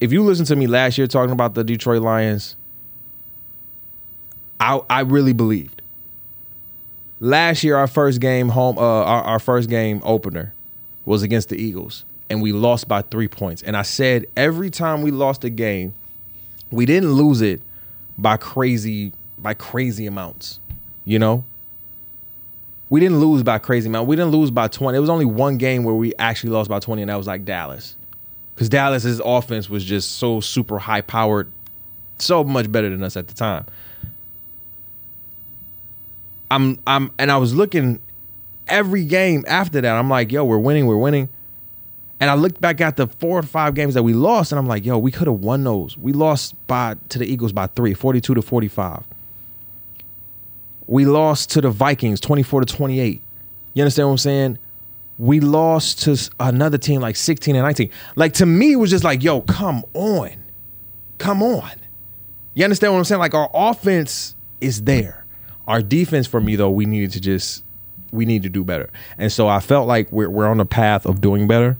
[0.00, 2.56] if you listen to me last year talking about the Detroit Lions,
[4.60, 5.82] I I really believed.
[7.18, 10.54] Last year, our first game home, uh, our, our first game opener
[11.06, 13.62] was against the Eagles, and we lost by three points.
[13.62, 15.94] And I said every time we lost a game,
[16.70, 17.62] we didn't lose it
[18.18, 20.60] by crazy by crazy amounts.
[21.04, 21.44] You know,
[22.88, 24.08] we didn't lose by crazy amount.
[24.08, 24.96] We didn't lose by 20.
[24.96, 27.44] It was only one game where we actually lost by 20, and that was like
[27.44, 27.96] Dallas.
[28.54, 31.50] Because Dallas's offense was just so super high powered,
[32.18, 33.66] so much better than us at the time.
[36.50, 38.00] I'm I'm and I was looking
[38.68, 39.96] every game after that.
[39.96, 41.28] I'm like, yo, we're winning, we're winning.
[42.18, 44.66] And I looked back at the four or five games that we lost, and I'm
[44.66, 45.98] like, yo, we could have won those.
[45.98, 49.04] We lost by to the Eagles by three, 42 to 45.
[50.86, 53.22] We lost to the Vikings 24 to 28.
[53.74, 54.58] You understand what I'm saying?
[55.18, 57.90] We lost to another team like 16 and 19.
[58.14, 60.32] Like to me, it was just like, yo, come on.
[61.18, 61.72] Come on.
[62.54, 63.18] You understand what I'm saying?
[63.18, 65.25] Like our offense is there.
[65.66, 67.64] Our defense for me though, we needed to just
[68.12, 68.90] we need to do better.
[69.18, 71.76] And so I felt like we're we're on the path of doing better.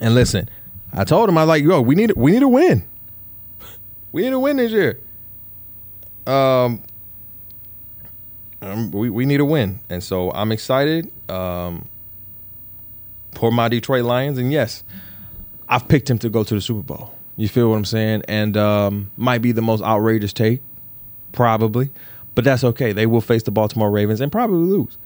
[0.00, 0.48] And listen,
[0.92, 2.84] I told him I was like, yo, we need we need to win.
[4.10, 4.98] We need to win this year.
[6.26, 6.82] Um,
[8.62, 11.12] um we we need to win, and so I'm excited.
[11.30, 11.88] Um,
[13.38, 14.82] for my Detroit Lions, and yes,
[15.68, 17.14] I've picked him to go to the Super Bowl.
[17.36, 18.22] You feel what I'm saying?
[18.26, 20.60] And um, might be the most outrageous take,
[21.30, 21.90] probably,
[22.38, 22.92] but that's okay.
[22.92, 24.96] They will face the Baltimore Ravens and probably lose.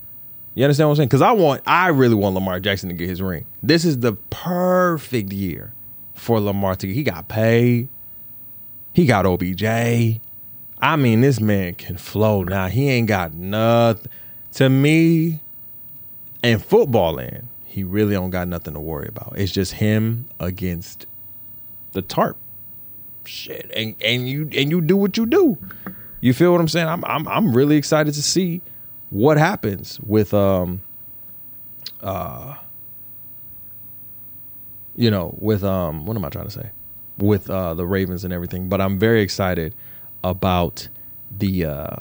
[0.54, 1.08] You understand what I'm saying?
[1.08, 3.46] Because I want, I really want Lamar Jackson to get his ring.
[3.62, 5.72] This is the perfect year
[6.12, 6.92] for Lamar to.
[6.92, 7.88] He got paid.
[8.92, 9.64] He got OBJ.
[9.64, 12.68] I mean, this man can flow now.
[12.68, 14.12] He ain't got nothing.
[14.56, 15.40] To me,
[16.42, 19.38] in football land, he really don't got nothing to worry about.
[19.38, 21.06] It's just him against
[21.92, 22.36] the tarp.
[23.24, 23.70] Shit.
[23.74, 25.56] And and you and you do what you do.
[26.22, 26.86] You feel what I'm saying?
[26.86, 28.62] I'm I'm I'm really excited to see
[29.10, 30.80] what happens with um
[32.00, 32.54] uh
[34.94, 36.70] you know, with um what am I trying to say?
[37.18, 38.68] With uh the Ravens and everything.
[38.68, 39.74] But I'm very excited
[40.22, 40.88] about
[41.36, 41.96] the uh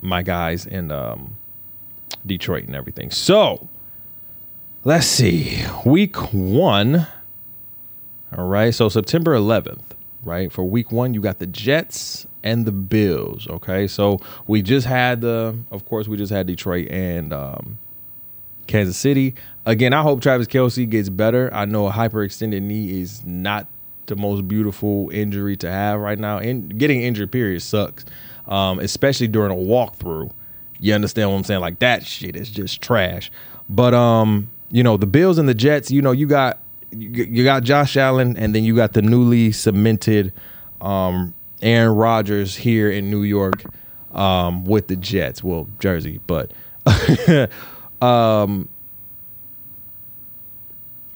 [0.00, 1.36] my guys in um
[2.26, 3.12] Detroit and everything.
[3.12, 3.68] So
[4.82, 5.64] let's see.
[5.86, 7.06] Week one.
[8.36, 8.74] All right.
[8.74, 9.82] So September 11th,
[10.24, 10.52] right?
[10.52, 13.46] For week one, you got the Jets and the Bills.
[13.48, 13.86] Okay.
[13.86, 17.78] So we just had the, of course, we just had Detroit and um,
[18.66, 19.34] Kansas City.
[19.64, 21.52] Again, I hope Travis Kelce gets better.
[21.52, 23.66] I know a hyperextended knee is not
[24.06, 26.38] the most beautiful injury to have right now.
[26.38, 28.04] And getting injured, period, sucks,
[28.46, 30.32] um, especially during a walkthrough.
[30.80, 31.60] You understand what I'm saying?
[31.60, 33.30] Like that shit is just trash.
[33.68, 36.58] But um, you know, the Bills and the Jets, you know, you got
[36.96, 40.32] you got Josh Allen and then you got the newly cemented
[40.80, 43.64] um, Aaron Rodgers here in New York
[44.12, 45.42] um, with the Jets.
[45.42, 46.52] Well, Jersey, but
[48.02, 48.68] um,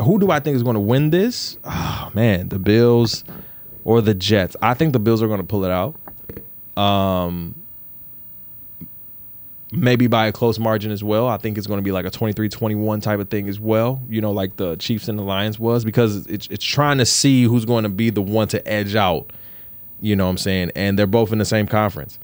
[0.01, 1.59] who do I think is going to win this?
[1.65, 3.25] Oh man, the Bills
[3.85, 4.57] or the Jets.
[4.63, 5.95] I think the Bills are going to pull it out.
[6.81, 7.55] Um,
[9.77, 11.29] maybe by a close margin as well.
[11.29, 14.21] I think it's going to be like a 23-21 type of thing as well, you
[14.21, 17.65] know, like the Chiefs and the Lions was because it's it's trying to see who's
[17.65, 19.31] going to be the one to edge out,
[20.01, 20.73] you know what I'm saying?
[20.75, 22.19] And they're both in the same conference.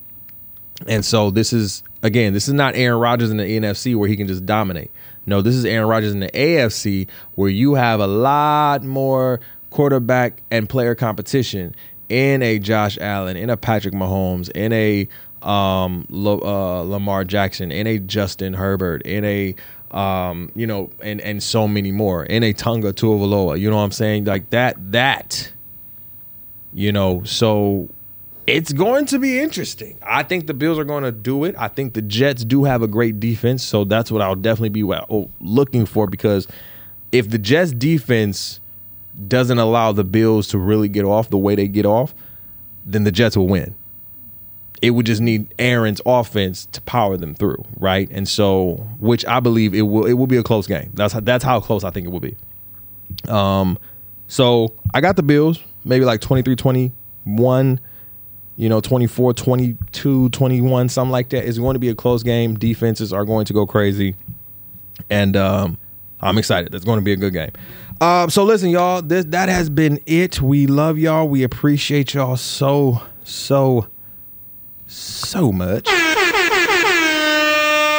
[0.88, 4.16] And so this is again, this is not Aaron Rodgers in the NFC where he
[4.16, 4.90] can just dominate.
[5.26, 9.40] No, this is Aaron Rodgers in the AFC where you have a lot more
[9.70, 11.74] quarterback and player competition
[12.09, 15.09] in a Josh Allen, in a Patrick Mahomes, in a
[15.45, 19.55] um, uh, Lamar Jackson, in a Justin Herbert, in a
[19.93, 23.61] um, you know, and and so many more, in a Tonga Tagovailoa.
[23.61, 24.24] You know what I'm saying?
[24.24, 25.53] Like that, that,
[26.72, 27.22] you know.
[27.24, 27.90] So
[28.47, 29.99] it's going to be interesting.
[30.03, 31.55] I think the Bills are going to do it.
[31.59, 34.84] I think the Jets do have a great defense, so that's what I'll definitely be
[34.84, 36.49] oh, looking for because
[37.12, 38.61] if the Jets defense
[39.28, 42.14] doesn't allow the Bills to really get off the way they get off,
[42.86, 43.74] then the Jets will win
[44.82, 48.08] it would just need Aaron's offense to power them through, right?
[48.10, 50.90] And so, which I believe it will, it will be a close game.
[50.94, 52.36] That's how, that's how close I think it will be.
[53.28, 53.78] Um,
[54.26, 57.80] so I got the Bills, maybe like 23 21,
[58.56, 61.46] you know, 24 22, 21, something like that.
[61.46, 62.58] It's going to be a close game.
[62.58, 64.16] Defenses are going to go crazy.
[65.08, 65.78] And um,
[66.20, 66.72] I'm excited.
[66.72, 67.52] That's going to be a good game.
[68.00, 70.42] Um, so listen, y'all, this that has been it.
[70.42, 71.28] We love y'all.
[71.28, 73.86] We appreciate y'all so, so
[74.93, 75.88] so much.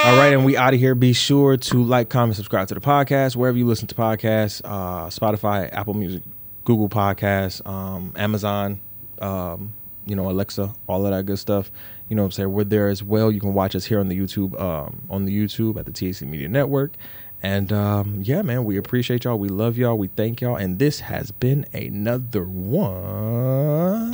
[0.06, 0.96] All right, and we out of here.
[0.96, 5.08] Be sure to like, comment, subscribe to the podcast wherever you listen to podcasts: uh,
[5.08, 6.24] Spotify, Apple Music,
[6.66, 8.82] Google Podcasts, um, Amazon,
[9.22, 9.74] um,
[10.06, 11.72] you know, Alexa, all of that good stuff.
[12.10, 12.52] You know what I'm saying?
[12.52, 13.32] We're there as well.
[13.32, 16.28] You can watch us here on the YouTube, um, on the YouTube at the TAC
[16.28, 16.91] Media Network.
[17.41, 19.39] And um, yeah, man, we appreciate y'all.
[19.39, 19.98] We love y'all.
[19.98, 20.56] We thank y'all.
[20.56, 24.12] And this has been another one.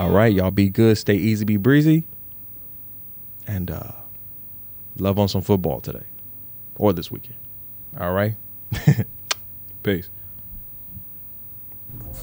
[0.00, 2.06] All right, y'all be good, stay easy, be breezy,
[3.46, 3.92] and uh,
[4.96, 6.04] love on some football today
[6.76, 7.36] or this weekend.
[8.00, 8.34] All right,
[9.82, 10.08] peace.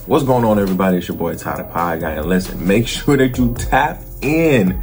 [0.07, 0.97] What's going on, everybody?
[0.97, 4.81] It's your boy Tyler Pie Guy, and listen, make sure that you tap in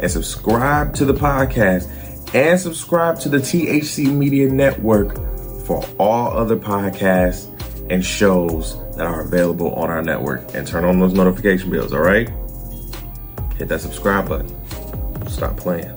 [0.00, 5.14] and subscribe to the podcast and subscribe to the THC Media Network
[5.64, 7.46] for all other podcasts
[7.88, 12.00] and shows that are available on our network and turn on those notification bells, all
[12.00, 12.28] right?
[13.56, 14.48] Hit that subscribe button.
[15.28, 15.95] Stop playing.